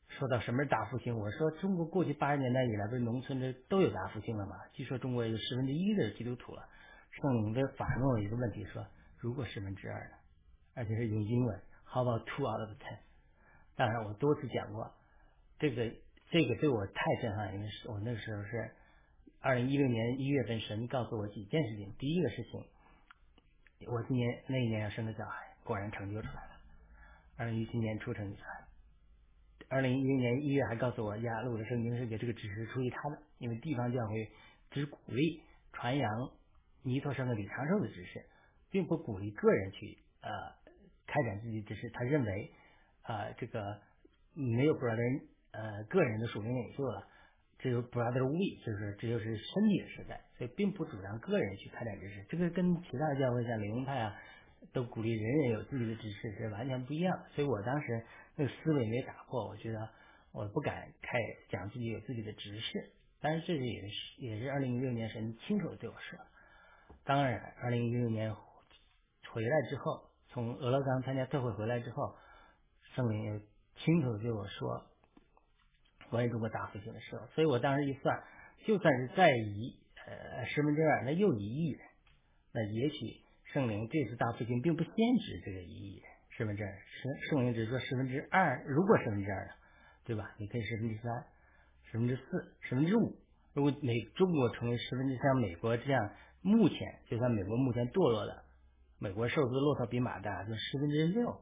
[0.08, 4.56] 说到什么是大复兴，我说中国过去八十年代以来，不是农村的都有大复兴了吗？
[4.72, 6.66] 据说中国有十分之一的基督徒了。
[7.10, 8.84] 圣灵的反问我一个问题，说
[9.18, 10.16] 如果十分之二呢？
[10.74, 12.98] 而且是用英文，How about two out of ten？
[13.76, 14.92] 当然，我多次讲过，
[15.58, 15.92] 这个
[16.30, 18.70] 这个对我太震撼，因为是我那个时候是
[19.40, 21.94] 二零一六年一月份，神告诉我几件事情。
[21.98, 22.64] 第一个事情，
[23.86, 26.50] 我今年那一年要生个小孩，果然成就出来了。
[27.36, 28.68] 二零一七年出生出来。
[29.70, 34.30] 二零一零年一月还告诉我，亚路的圣经世界这个只是出于他的，因为地方教会
[34.70, 35.40] 只鼓励
[35.72, 36.30] 传扬
[36.82, 38.26] 尼托生的李长寿的知识，
[38.70, 40.30] 并不鼓励个人去呃
[41.06, 41.88] 开展自己知识。
[41.90, 42.52] 他认为
[43.02, 43.80] 啊这个
[44.34, 47.06] 没有 brother 呃个人的属灵领袖了，
[47.58, 52.24] 只有 brother we，就是这就是身体的时代，所以并不主张个人去开展知识。
[52.28, 54.16] 这个跟其他教会像灵派啊，
[54.72, 57.24] 都鼓励人人有自己的知识是完全不一样。
[57.34, 58.04] 所以我当时。
[58.40, 59.88] 那个思维没打破，我觉得
[60.30, 66.16] 我不敢开讲自己有自己的知识，但是这也是也是二零一六年神清楚的对我说。
[67.04, 68.32] 当然，二零一六年
[69.32, 72.14] 回来之后，从俄勒冈参加特会回来之后，
[72.94, 73.40] 圣灵也
[73.74, 74.86] 亲口对我说
[76.10, 78.22] 关于中国大复兴的时候，所以我当时一算，
[78.66, 81.80] 就算是再移呃十分之二，那又一亿人，
[82.52, 83.20] 那也许
[83.52, 86.04] 圣灵这次大复兴并不限制这个一亿人。
[86.30, 89.52] 十分之二，十圣灵只说十分之二，如果十分之二呢，
[90.04, 90.36] 对吧？
[90.38, 91.26] 你可以十分之三、
[91.90, 93.16] 十分之四、十分之五。
[93.54, 98.44] 如果美中国成为十分之像美国这样，目前就算美国目前堕落的，
[99.00, 101.40] 美国瘦子骆驼比马大，就十分之六，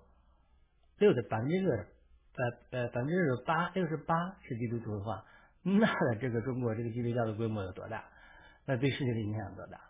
[0.99, 1.71] 六的百分之六，
[2.37, 5.25] 呃呃百分之六十八，六十八是基督徒的话，
[5.63, 8.05] 那这个中国这个基督教的规模有多大？
[8.65, 9.81] 那对世界的影响有多大？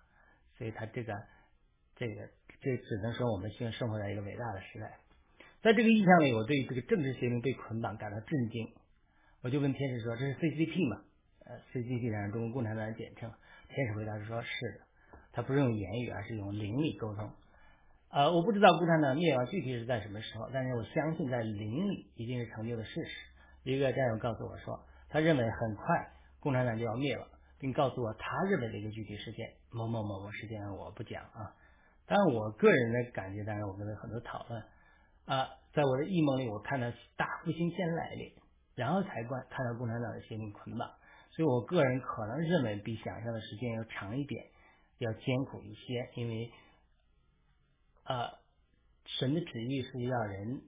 [0.58, 1.14] 所以他这个
[1.96, 2.28] 这个。
[2.58, 4.98] 这只能说我们现在生活在一个伟大的时代。
[5.62, 8.72] 在这个意象里，我对这个政治邪灵被捆绑感到震惊。
[9.42, 11.02] 我就问天使说：“这是 CCP 吗？”
[11.46, 13.30] 呃，CCP 是中国共产党的简称。
[13.68, 14.86] 天使回答是说：“是的。”
[15.32, 17.30] 他不是用言语，而是用灵力沟通。
[18.16, 23.70] 呃，我不知道共产党灭亡具体是在什么时候，但是我相信在灵里一定是成就的事实。
[23.70, 25.84] 一个战友告诉我说，他认为很快
[26.40, 27.28] 共产党就要灭了，
[27.60, 29.52] 并告诉我他认为的一个具体事件。
[29.70, 31.52] 某某某某事件我不讲啊。
[32.06, 34.62] 但我个人的感觉，当然我们有很多讨论
[35.26, 38.32] 啊，在我的异梦里，我看到大复兴先来临，
[38.76, 40.88] 然后才观看到共产党的邪灵捆绑，
[41.32, 44.42] 所以我个人可能认为比想象的时间要长一点，
[45.00, 46.50] 要艰苦一些，因为
[48.06, 48.38] 呃，
[49.04, 50.62] 神的旨意是要人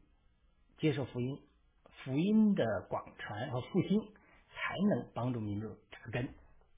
[0.79, 1.41] 接受福音，
[2.05, 4.01] 福音的广传和复兴
[4.51, 6.29] 才能帮助民族扎根，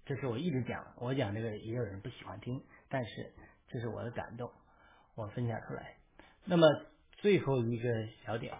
[0.07, 3.33] 这是我一直讲，我讲这个也有人不喜欢听，但是。
[3.73, 4.51] 这是我的感动，
[5.14, 5.94] 我分享出来。
[6.44, 6.66] 那么
[7.18, 7.88] 最后一个
[8.27, 8.53] 小点，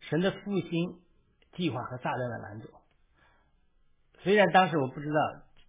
[0.00, 1.00] 神的复兴
[1.54, 2.68] 计划和撒旦的拦阻。
[4.18, 5.14] 虽然当时我不知道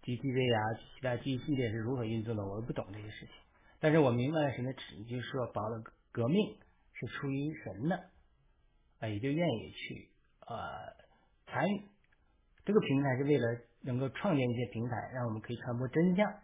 [0.02, 3.34] GTV 啊，其他 G 系列是如何运作的，我不懂这些事情。
[3.80, 6.56] 但是我明白神的旨意，就是说保罗革命
[6.94, 7.96] 是出于神的，
[9.00, 10.08] 啊，也就愿意去
[10.40, 10.56] 呃
[11.46, 11.82] 参与。
[12.64, 16.40] 这个平台是为了能够创建一些平台，让我们可以传播真相，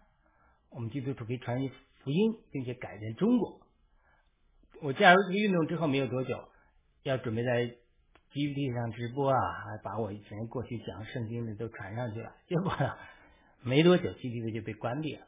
[0.70, 1.58] 我们基督徒可以传
[2.04, 3.60] 福音，并且改变中国。
[4.80, 6.48] 我加入这个运动之后没有多久，
[7.02, 7.76] 要准备在
[8.32, 12.34] GPT 上直播啊，还把我以前过去讲圣经的都传上去了。
[12.46, 12.72] 结果，
[13.62, 15.26] 没多久 GPT 就被关闭了。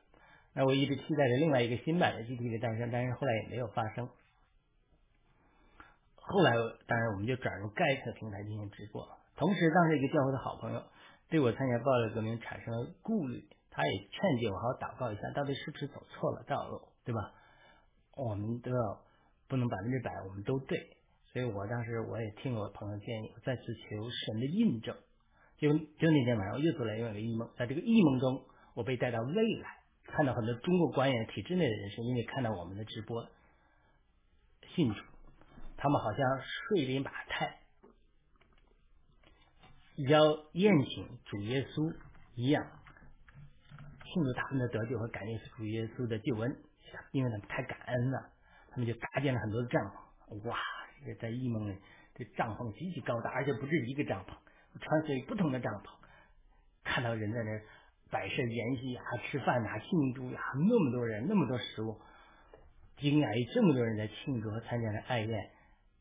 [0.55, 4.09] 那我一直期待着另外一个新版的 G T 的诞生，但是后来也没有发生。
[6.17, 6.53] 后来，
[6.87, 9.07] 当然我们就转入盖特平台进行直播。
[9.37, 10.83] 同时，当时一个教会的好朋友
[11.29, 17.33] 对我参加暴力革命产生了顾虑，他也劝诫我好好祷告一下，到底是不是走错了道路，对吧？
[18.17, 19.05] 我们都要。
[19.47, 20.97] 不能百分之百我们都对，
[21.31, 24.97] 所以我当时我也听我朋友建议，我再次求神的印证。
[25.59, 28.43] 就就那天晚上，我又做了一个异梦，在这个异梦中，
[28.75, 33.29] 我被带到未来，看到很多中国官员体制内的人士，因为看到我们的直播，
[34.75, 35.01] 信主，
[35.77, 37.59] 他们好像睡了一马太，
[39.97, 40.21] 要
[40.53, 41.95] 宴请主耶稣
[42.35, 42.65] 一样，
[44.05, 46.57] 庆祝他们的得救和感谢主耶稣的救恩，
[47.13, 48.31] 因为他们太感恩了。
[48.71, 49.81] 他们就搭建了很多的帐
[50.29, 50.59] 篷，哇！
[51.21, 51.79] 在异梦里，
[52.17, 54.35] 这帐篷极其高大，而且不止一个帐篷，
[54.81, 55.91] 穿梭于不同的帐篷。
[56.83, 57.61] 看到人在那
[58.15, 62.01] 摆设筵席啊，吃饭呐，庆祝呀，那么多人，那么多食物，
[62.97, 65.51] 惊讶于这么多人在庆祝和参加的爱宴，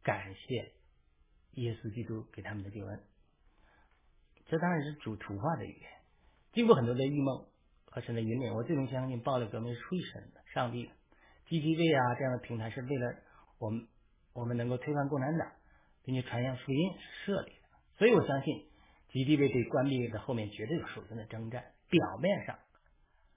[0.03, 0.73] 感谢
[1.53, 2.99] 耶稣基督给他们的救恩。
[4.45, 5.89] 这当然是主图画的语言。
[6.51, 7.47] 经过很多的异梦
[7.85, 10.91] 和神的引领，我最终相信，暴力革命是属于神的，上帝的。
[11.49, 13.15] GTV 啊，这样的平台是为了
[13.57, 13.87] 我们，
[14.33, 15.51] 我们能够推翻共产党，
[16.05, 16.93] 并且传扬福音
[17.25, 17.67] 设立的。
[17.97, 18.67] 所以我相信
[19.09, 21.72] ，GTV 对关闭的后面绝对有属灵的征战。
[21.93, 22.57] 表面上，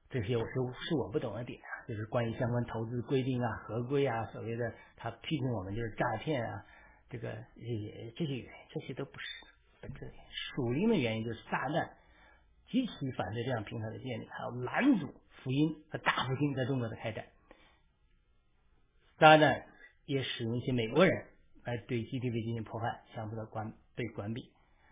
[0.09, 0.55] 这些我是
[0.89, 6.65] 是我不懂的点啊，就是关于相关投资规定啊、合规啊，所谓的他批评我们就是诈骗啊，
[7.11, 9.27] 这个也这些原因，这些都不是
[9.83, 10.21] 本质原因。
[10.55, 11.91] 属灵的原因就是撒旦
[12.71, 17.27] 极其反对这样平台的建立，还有拦阻福音和大复兴在中国的开展。
[19.19, 19.67] 当然，
[20.07, 21.27] 也使用一些美国人
[21.65, 24.51] 来对 GDP 进行破坏，相互的关被关闭。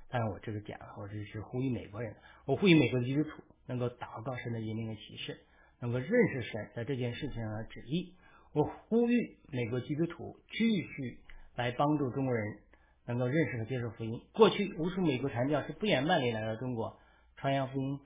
[0.08, 2.14] 当然，我这个讲，我这是呼吁美国人，
[2.46, 5.38] 我呼吁美国的基督徒能够祷告神的引领和启示，
[5.80, 8.14] 能够认识神在这件事情上的旨意。
[8.52, 11.18] 我呼吁美国基督徒继续
[11.56, 12.58] 来帮助中国人
[13.06, 14.22] 能够认识和接受福音。
[14.32, 16.98] 过去无数美国传教士不远万里来到中国
[17.36, 17.98] 传扬福音，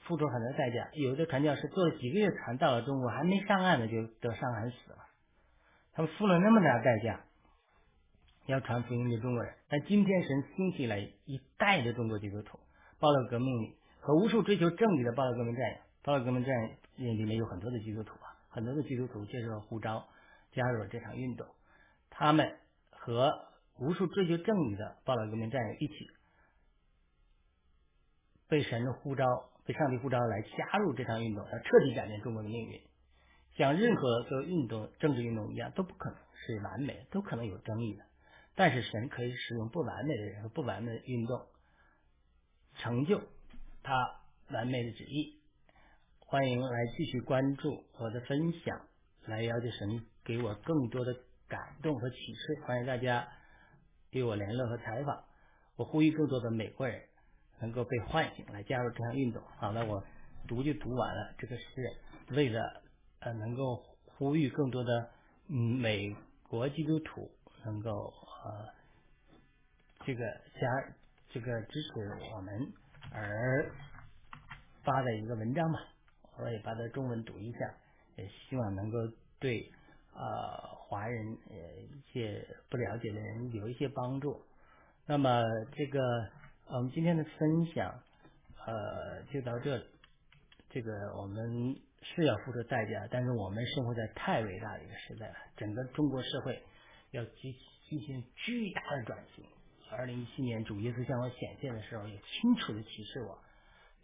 [0.00, 0.90] 付出很多代价。
[0.94, 4.98] 有的传教士做了几个月船到了中国，还没上岸呢，就得伤寒死了。
[5.94, 7.20] 他们付了那么大代价，
[8.46, 9.54] 要传福音给中国人。
[9.68, 12.58] 但今天神兴起了一代的中国基督徒，
[12.98, 15.76] 暴乱革命里和无数追求正义的暴乱革命战友。
[16.02, 16.52] 暴乱革命战
[16.96, 20.08] 友里面有很多的基督徒啊，很多的基督徒接受了呼召，
[20.50, 21.46] 加入了这场运动。
[22.10, 22.58] 他们
[22.90, 23.32] 和
[23.78, 25.94] 无数追求正义的暴乱革命战友一起，
[28.48, 29.24] 被神的呼召，
[29.64, 32.80] 被上帝呼召来加入这场运动，要彻底改变中国的命运。
[33.56, 38.04] 像任何的运动、政治运动一样，都不可能是完美，都可能有争议的。
[38.56, 41.46] 但是神可以使用不完美的人和不完美的运动，
[42.74, 43.20] 成就
[43.82, 45.40] 他完美的旨意。
[46.20, 48.86] 欢迎来继续关注我的分享，
[49.26, 51.14] 来要求神给我更多的
[51.48, 52.62] 感动和启示。
[52.66, 53.28] 欢迎大家
[54.10, 55.24] 与我联络和采访。
[55.76, 57.02] 我呼吁更多的美国人
[57.60, 59.42] 能够被唤醒，来加入这项运动。
[59.58, 60.04] 好了，我
[60.46, 61.34] 读就读完了。
[61.38, 61.96] 这个是
[62.30, 62.82] 为了。
[63.24, 65.08] 呃，能够呼吁更多的
[65.46, 66.16] 美
[66.48, 67.30] 国基督徒
[67.64, 68.12] 能够
[68.44, 68.66] 呃
[70.04, 70.94] 这个加
[71.28, 71.90] 这个支持
[72.34, 72.72] 我们
[73.14, 73.72] 而
[74.82, 75.78] 发的一个文章吧，
[76.38, 77.58] 我也把它中文读一下，
[78.16, 78.98] 也希望能够
[79.38, 79.70] 对
[80.14, 80.20] 呃
[80.76, 84.40] 华人呃一些不了解的人有一些帮助。
[85.06, 85.42] 那么
[85.72, 86.00] 这个
[86.66, 88.02] 我们今天的分享
[88.66, 89.84] 呃就到这里，
[90.70, 91.76] 这个我们。
[92.04, 95.34] 是要付出代价，但是我们生活在太伟大的一个时代了。
[95.56, 96.60] 整个中国社会
[97.12, 97.54] 要进
[97.88, 99.44] 进行巨大的转型。
[99.92, 103.38] 二零一七年主耶稣向我显现的时候，也清楚的提示我，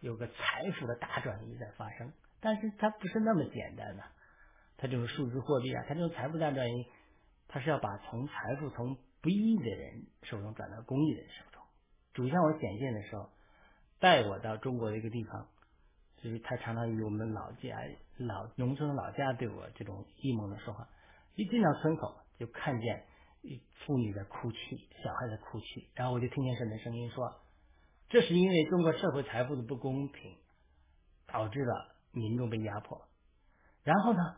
[0.01, 2.13] 有个财富的大转移在发生。
[2.41, 4.05] 但是它不是那么简单的，
[4.77, 6.87] 它这种数字货币啊，它这种财富大转移，
[7.49, 11.63] 它是要把从财富从不义的人手中转到公益的人手中。
[12.15, 13.31] 主向我显现的时候，
[13.99, 15.49] 带我到中国的一个地方。
[16.21, 17.79] 所以他常常与我们老家、
[18.17, 20.89] 老农村老家对我这种异梦的说话。
[21.37, 23.05] 一进到村口，就看见
[23.87, 27.41] 妇女在哭泣，小孩在哭泣，然后我就听见神的声音说
[28.11, 30.37] ：“这是因为中国社会财富的不公平，
[31.27, 33.07] 导致了民众被压迫。”
[33.85, 34.37] 然后呢，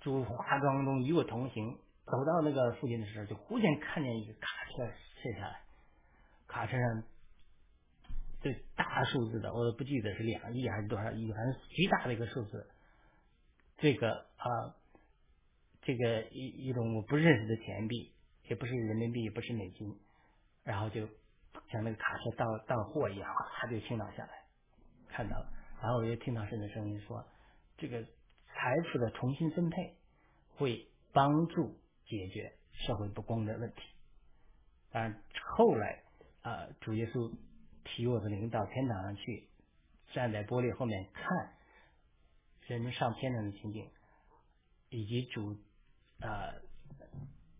[0.00, 4.92] 主化妆中与我同行，走到那个附近的时候，就忽然看见一个卡车
[5.22, 5.60] 卸下来，
[6.48, 7.02] 卡车上
[8.40, 12.66] 这大数字的，我都不记得是两亿还是多少亿，反正极大的一个数字。
[13.76, 14.74] 这个啊，
[15.82, 18.12] 这个一一种我不认识的钱币，
[18.48, 19.98] 也不是人民币，也不是美金，
[20.64, 21.06] 然后就
[21.70, 24.30] 像那个卡车到到货一样，他就倾倒下来，
[25.08, 27.24] 看到了，然后我就听到神的声音说，
[27.76, 29.96] 这个财富的重新分配
[30.56, 33.82] 会帮助解决社会不公的问题。
[34.90, 35.22] 当然
[35.56, 36.02] 后来
[36.42, 37.32] 啊，主耶稣
[37.84, 39.48] 提我的灵到天堂上去，
[40.12, 41.54] 站在玻璃后面看。
[42.66, 43.88] 人们上天堂的情景，
[44.90, 45.56] 以及主
[46.20, 46.52] 啊，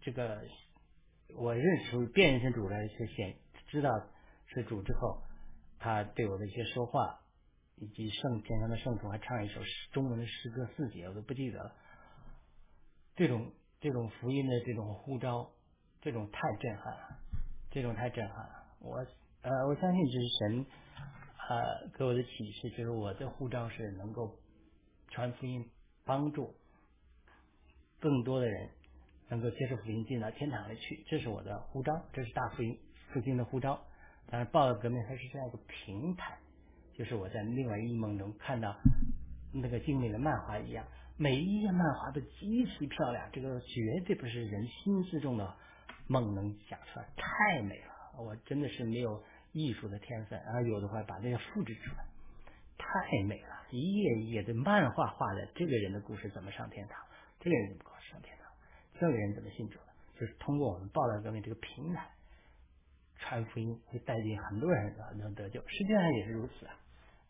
[0.01, 0.43] 这个
[1.37, 3.37] 我认识辨认主的一些显
[3.69, 3.91] 知道
[4.47, 5.23] 是主之后，
[5.79, 7.21] 他对我的一些说话，
[7.77, 9.61] 以及圣天上的圣徒还唱一首
[9.93, 11.73] 中文的诗歌四节，我都不记得了。
[13.15, 15.51] 这种这种福音的这种呼召，
[16.01, 17.19] 这种太震撼了，
[17.71, 18.77] 这种太震撼了。
[18.81, 19.07] 我
[19.43, 20.67] 呃，我相信这是神
[21.37, 24.37] 啊给我的启示，就是我的呼召是能够。
[25.11, 25.71] 传福音，
[26.05, 26.55] 帮助
[28.01, 28.69] 更多的人
[29.29, 32.79] 能够接受福音进到天堂里去，这是我的呼召，这是大福音
[33.13, 33.81] 福音的呼召。
[34.31, 36.39] 但是，报道革命它是这样一个平台，
[36.95, 38.77] 就是我在另外一梦中看到
[39.53, 40.85] 那个精美的漫画一样，
[41.17, 45.55] 每一页漫画都极其漂亮，这个绝对不是人心之中的
[46.07, 48.23] 梦能想出来，太美了。
[48.23, 49.23] 我真的是没有
[49.53, 52.05] 艺术的天分，然后有的话把这个复制出来，
[52.77, 53.57] 太美了。
[53.71, 56.99] 一页一页的漫画画的这个人的故事怎么上天堂？
[57.41, 58.47] 这个人怎么搞上天堂？
[58.99, 59.79] 这个人怎么信主？
[60.19, 62.11] 就是通过我们报道革命这个平台
[63.17, 65.61] 传福音，会带进很多人能得救。
[65.69, 66.75] 实际上也是如此啊，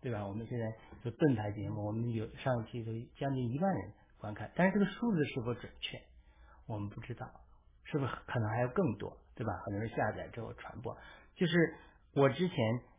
[0.00, 0.26] 对吧？
[0.26, 0.64] 我们现在
[1.04, 6.00] 就盾牌节目，我们有上期都将近一万人观看，但是这个数字是否准确，
[6.66, 7.30] 我们不知道，
[7.84, 9.52] 是不是可能还有更多，对吧？
[9.66, 10.96] 很多人下载之后传播，
[11.34, 11.74] 就是
[12.14, 12.56] 我之前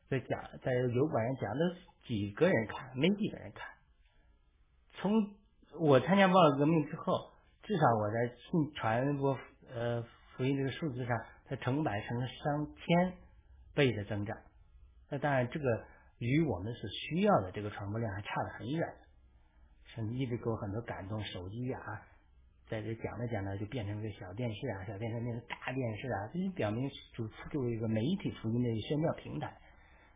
[0.10, 1.76] 在讲在油管上讲的。
[2.07, 3.68] 几个人看，没几个人看。
[4.93, 5.12] 从
[5.80, 7.32] 我参加报道革命之后，
[7.63, 9.38] 至少我在信传播
[9.73, 10.03] 呃
[10.36, 11.17] 福音这个数字上，
[11.47, 13.13] 它成百成上千
[13.73, 14.38] 倍的增长。
[15.09, 15.65] 那当然，这个
[16.17, 18.88] 与我们所需要的这个传播量还差得很远。
[19.95, 21.82] 甚至一直给我很多感动，手机啊，
[22.69, 29.57] 在这讲着讲着就变成个小电视啊，小电视变成大电视啊，这就表明主作为一个媒体福音的宣教平台。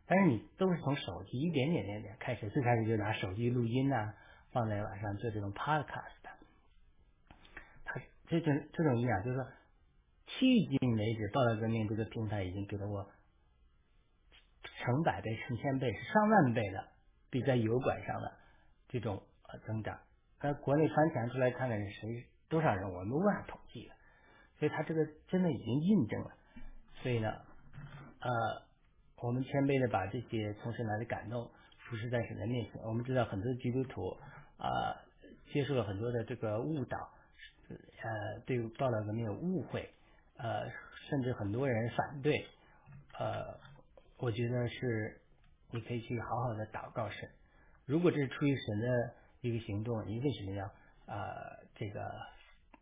[0.06, 4.14] 但是你都是从手机一点点点点开始，最开始就拿手机录音呐，
[4.54, 6.24] 放在网上做这种 podcast。
[7.84, 9.44] 他这种这种一样，就是说，
[10.28, 13.06] 迄今为止，报道革命这个平台已经给了我
[14.64, 16.88] 成百倍、成千倍、上万倍的，
[17.30, 18.32] 比在油管上的
[18.88, 20.00] 这种呃增长。
[20.40, 23.96] 在国内翻墙出来看看是谁多少人，我们无法统计的。
[24.60, 26.32] 所以他这个真的已经印证了。
[27.02, 27.30] 所以呢，
[28.22, 28.72] 呃。
[29.24, 31.50] 我们谦卑的把这些从神来的感动
[31.80, 32.82] 俯视在神的面前。
[32.84, 34.18] 我们知道很多基督徒
[34.64, 34.96] 啊，
[35.52, 36.98] 接受了很多的这个误导，
[37.68, 39.90] 呃，对道德革命有误会，
[40.38, 40.72] 呃，
[41.10, 42.48] 甚至很多人反对。
[43.20, 43.60] 呃，
[44.18, 45.20] 我觉得是
[45.72, 47.30] 你可以去好好的祷告神。
[47.86, 50.66] 如果这是出于神的一个行动，你为什么要
[51.08, 52.00] 呃这个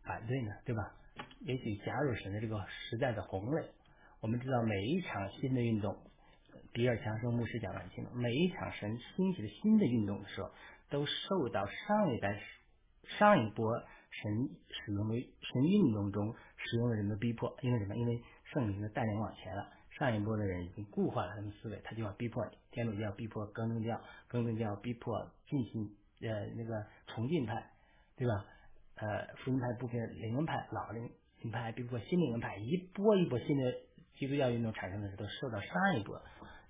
[0.04, 0.52] 反对呢？
[0.64, 0.94] 对吧？
[1.40, 3.68] 也许加入神的这个时代的红类。
[4.20, 5.96] 我们知道每一场新的运动。
[6.72, 10.50] 比尔强生牧师讲的很清楚，每一场神兴起的新的运动的时候，
[10.92, 12.38] 都受到上一代、
[13.18, 17.56] 上一波神使用的神运动中使用的人的逼迫。
[17.62, 17.96] 因为什么？
[17.96, 18.22] 因为
[18.52, 19.66] 圣灵的带领往前了，
[19.98, 22.46] 上一波的人已经固化了他们思维，他就要逼迫。
[22.70, 25.90] 天主教逼迫更正教，更正教逼迫进行
[26.20, 27.70] 呃那个崇敬派，
[28.16, 28.44] 对吧？
[28.96, 31.10] 呃福音派部分灵恩派、老灵
[31.50, 33.72] 派逼迫新灵恩派，一波一波新的
[34.14, 36.20] 基督教运动产生的时候，都受到上一波。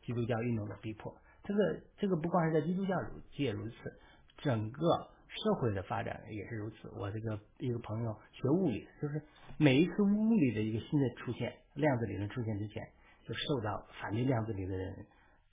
[0.05, 2.97] 基督教运动的逼迫，这个这个不光是在基督教
[3.31, 4.01] 界如此，
[4.43, 6.91] 整个社会的发展也是如此。
[6.91, 9.23] 我这个一个朋友学物理，就是
[9.57, 12.87] 每一次物理的一个新的出现，量子理论出现之前，
[13.25, 15.07] 就受到反对量子理论的人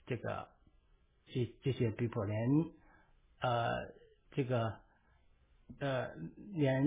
[0.06, 0.48] 这个
[1.28, 2.38] 这这些逼迫，连
[3.40, 3.94] 呃
[4.32, 4.74] 这个
[5.78, 6.10] 呃
[6.52, 6.84] 连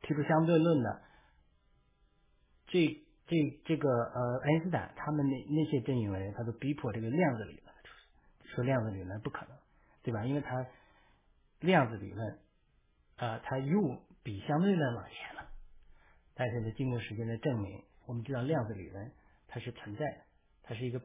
[0.00, 1.02] 提出相对论的
[2.68, 3.04] 这。
[3.30, 7.74] 这这个呃，爱因斯坦他们那那些阵营的人，他都逼迫这个量子理论，
[8.54, 9.57] 说量子理论不可能，
[10.08, 10.24] 对吧？
[10.24, 10.66] 因为他
[11.60, 12.38] 量子理论
[13.16, 15.50] 啊，它又比相对论往前了。
[16.34, 19.12] 但是呢，经过时间的证明，我们知道量子理论
[19.48, 20.16] 它是存在的，
[20.62, 21.02] 它是一个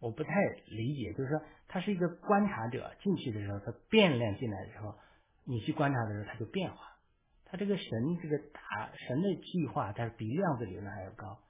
[0.00, 0.30] 我不太
[0.68, 4.94] 理解，就是说它是一个观察者进去的时候，它变量进来的时候，
[5.44, 6.96] 你去观察的时候，它就变化，
[7.44, 11.40] 他这个神这个大神的计划，它比量子理论还要高，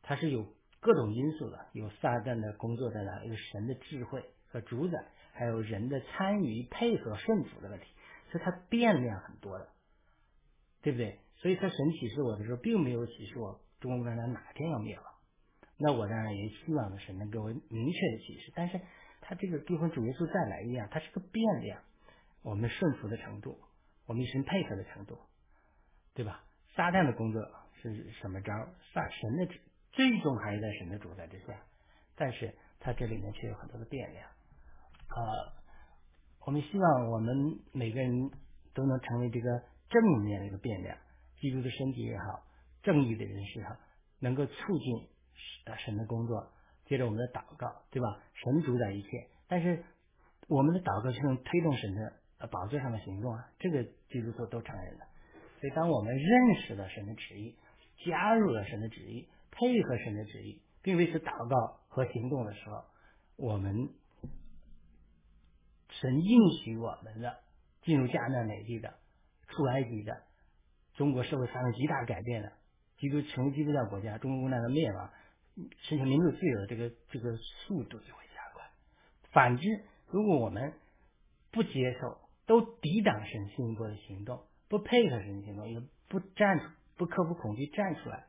[0.00, 0.46] 它是有
[0.80, 5.04] 各种因素的，有撒旦的工作在哪，有神的智慧和主宰，
[5.38, 7.86] 还有人的参与、配合、顺服的问题，
[8.32, 9.68] 所以它变量很多的，
[10.82, 11.20] 对不对？
[11.36, 15.04] 所以他神启示我的时候，并没有启示我中国共产党哪天要灭亡。
[15.76, 18.80] 那我当然也希望神能给我明确的启示，但是
[19.20, 21.80] 他这个跟主耶稣再来一样，它是个变量，
[22.42, 23.56] 我们顺服的程度，
[24.06, 25.20] 我们与神配合的程度，
[26.14, 26.42] 对吧？
[26.74, 27.40] 撒旦的工作
[27.80, 28.52] 是什么招？
[28.92, 29.46] 撒神的
[29.92, 31.62] 最终还是在神的主宰之下，
[32.16, 34.28] 但是它这里面却有很多的变量
[35.08, 35.52] 啊。
[36.46, 38.30] 我们希望我们每个人
[38.74, 40.96] 都能成为这个正面的一个变量，
[41.40, 42.42] 基督的身体也好，
[42.82, 43.76] 正义的人士也好，
[44.20, 45.08] 能够促进。
[45.84, 46.50] 神的工作，
[46.86, 48.22] 接着我们的祷告，对吧？
[48.32, 49.84] 神主宰一切，但是
[50.48, 55.04] 我们的祷告是能推动神的宝座上的行动啊，这个基督徒都承认的。
[55.60, 57.54] 所以，当我们认识了神的旨意，
[58.06, 62.82] 加入了神的旨意，配合神的旨意，并为此祷告和行动的时候，
[63.36, 63.90] 我们
[66.00, 67.38] 神应许我们的
[67.82, 68.94] 进入迦南美地的、
[69.48, 70.22] 出埃及的、
[70.96, 72.52] 中国社会发生极大改变的、
[72.98, 75.10] 基督成为基督教国家、中国共产党的灭亡。
[75.82, 78.70] 实现民主自由的这个这个速度就会加快。
[79.32, 79.66] 反之，
[80.06, 80.72] 如果我们
[81.50, 88.26] 不接受，都抵挡神新一波的行动，不配合神行动，也不站出，不克服恐惧站出来，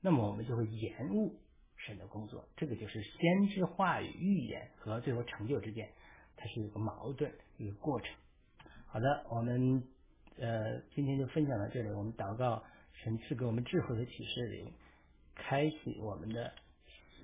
[0.00, 1.38] 那么我们就会延误
[1.76, 2.48] 神的工作。
[2.56, 5.88] 这个就是先知话语预言和最后成就之间，
[6.36, 8.08] 它是一个矛盾一个过程。
[8.86, 9.82] 好的，我们
[10.38, 11.90] 呃今天就分享到这里。
[11.90, 12.62] 我们祷告
[12.92, 14.72] 神赐给我们智慧的启示灵，
[15.34, 16.52] 开启我们的。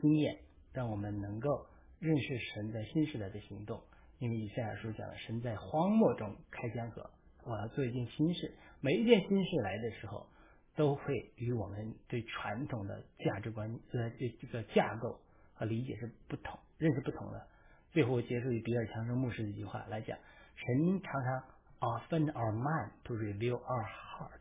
[0.01, 0.39] 经验
[0.73, 1.67] 让我们能够
[1.99, 3.83] 认识神在新时代的行动，
[4.21, 7.11] 因为以赛亚书讲了，神在荒漠中开江河。
[7.43, 10.29] 我要做一件新事，每一件新事来的时候，
[10.77, 15.19] 都会与我们对传统的价值观、呃，对这个架构
[15.55, 17.45] 和理解是不同、认识不同的。
[17.93, 20.17] 最后结束于比尔·强生牧师的一句话来讲：
[20.57, 21.43] 神常常
[21.81, 24.41] offend our mind to reveal our heart，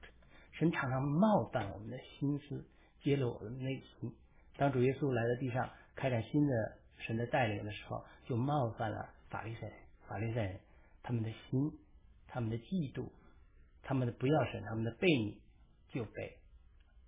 [0.51, 2.65] 神常常冒犯我们的心思，
[3.01, 4.13] 揭露我们的内心。
[4.57, 6.53] 当主耶稣来到地上开展新的
[6.97, 9.73] 神的带领的时候，就冒犯了法利赛人。
[10.07, 10.59] 法利赛人
[11.03, 11.71] 他们的心、
[12.27, 13.09] 他们的嫉妒、
[13.83, 15.41] 他们的不要神、他们的悖逆
[15.89, 16.37] 就被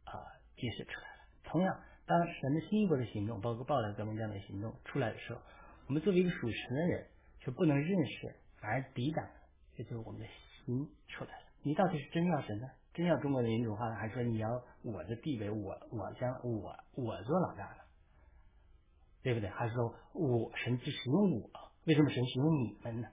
[0.06, 0.14] 啊
[0.56, 1.24] 揭示出来了。
[1.44, 5.42] 同样，当神的新一波的行动，包括暴乱革命这样的行动出来的时候，
[5.90, 7.08] 我们作为一个属神的人，
[7.40, 9.28] 却不能认识，反而抵挡，
[9.76, 11.48] 这就是我们的心出来了。
[11.64, 12.70] 你到底是真要神呢？
[12.94, 17.78] 真要中国的民主化呢，还是说你要我的地位，我我将我我做老大呢？
[19.24, 19.50] 对不对？
[19.50, 21.50] 还是说我神只使用我？
[21.86, 23.08] 为什么神使用你们呢？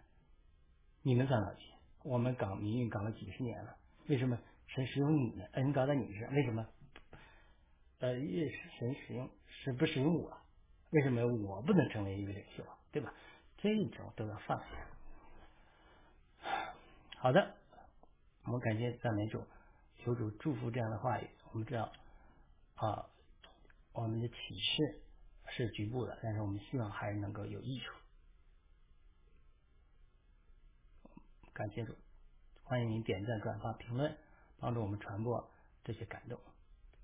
[1.01, 1.65] 你们算老几？
[2.05, 3.75] 我们搞民运搞了几十年了，
[4.07, 5.49] 为什么神使用你们？
[5.53, 6.35] 恩高在你身上？
[6.35, 6.67] 为什么？
[8.01, 8.47] 呃，越
[8.79, 9.31] 神使用，
[9.65, 10.37] 神不使用我？
[10.91, 12.65] 为什么我不能成为一个领袖？
[12.93, 13.13] 对吧？
[13.59, 14.67] 这种都要放下。
[17.19, 17.55] 好的，
[18.45, 19.43] 我们感谢赞美主。
[19.99, 21.29] 求主祝福这样的话语。
[21.53, 21.91] 我们知道
[22.77, 23.07] 啊，
[23.93, 25.03] 我们的启示
[25.49, 27.93] 是局部的，但是我们希望还是能够有益处。
[31.53, 31.97] 感谢主，
[32.63, 34.17] 欢迎您点赞、转发、评论，
[34.61, 35.51] 帮助我们传播
[35.83, 36.39] 这些感动。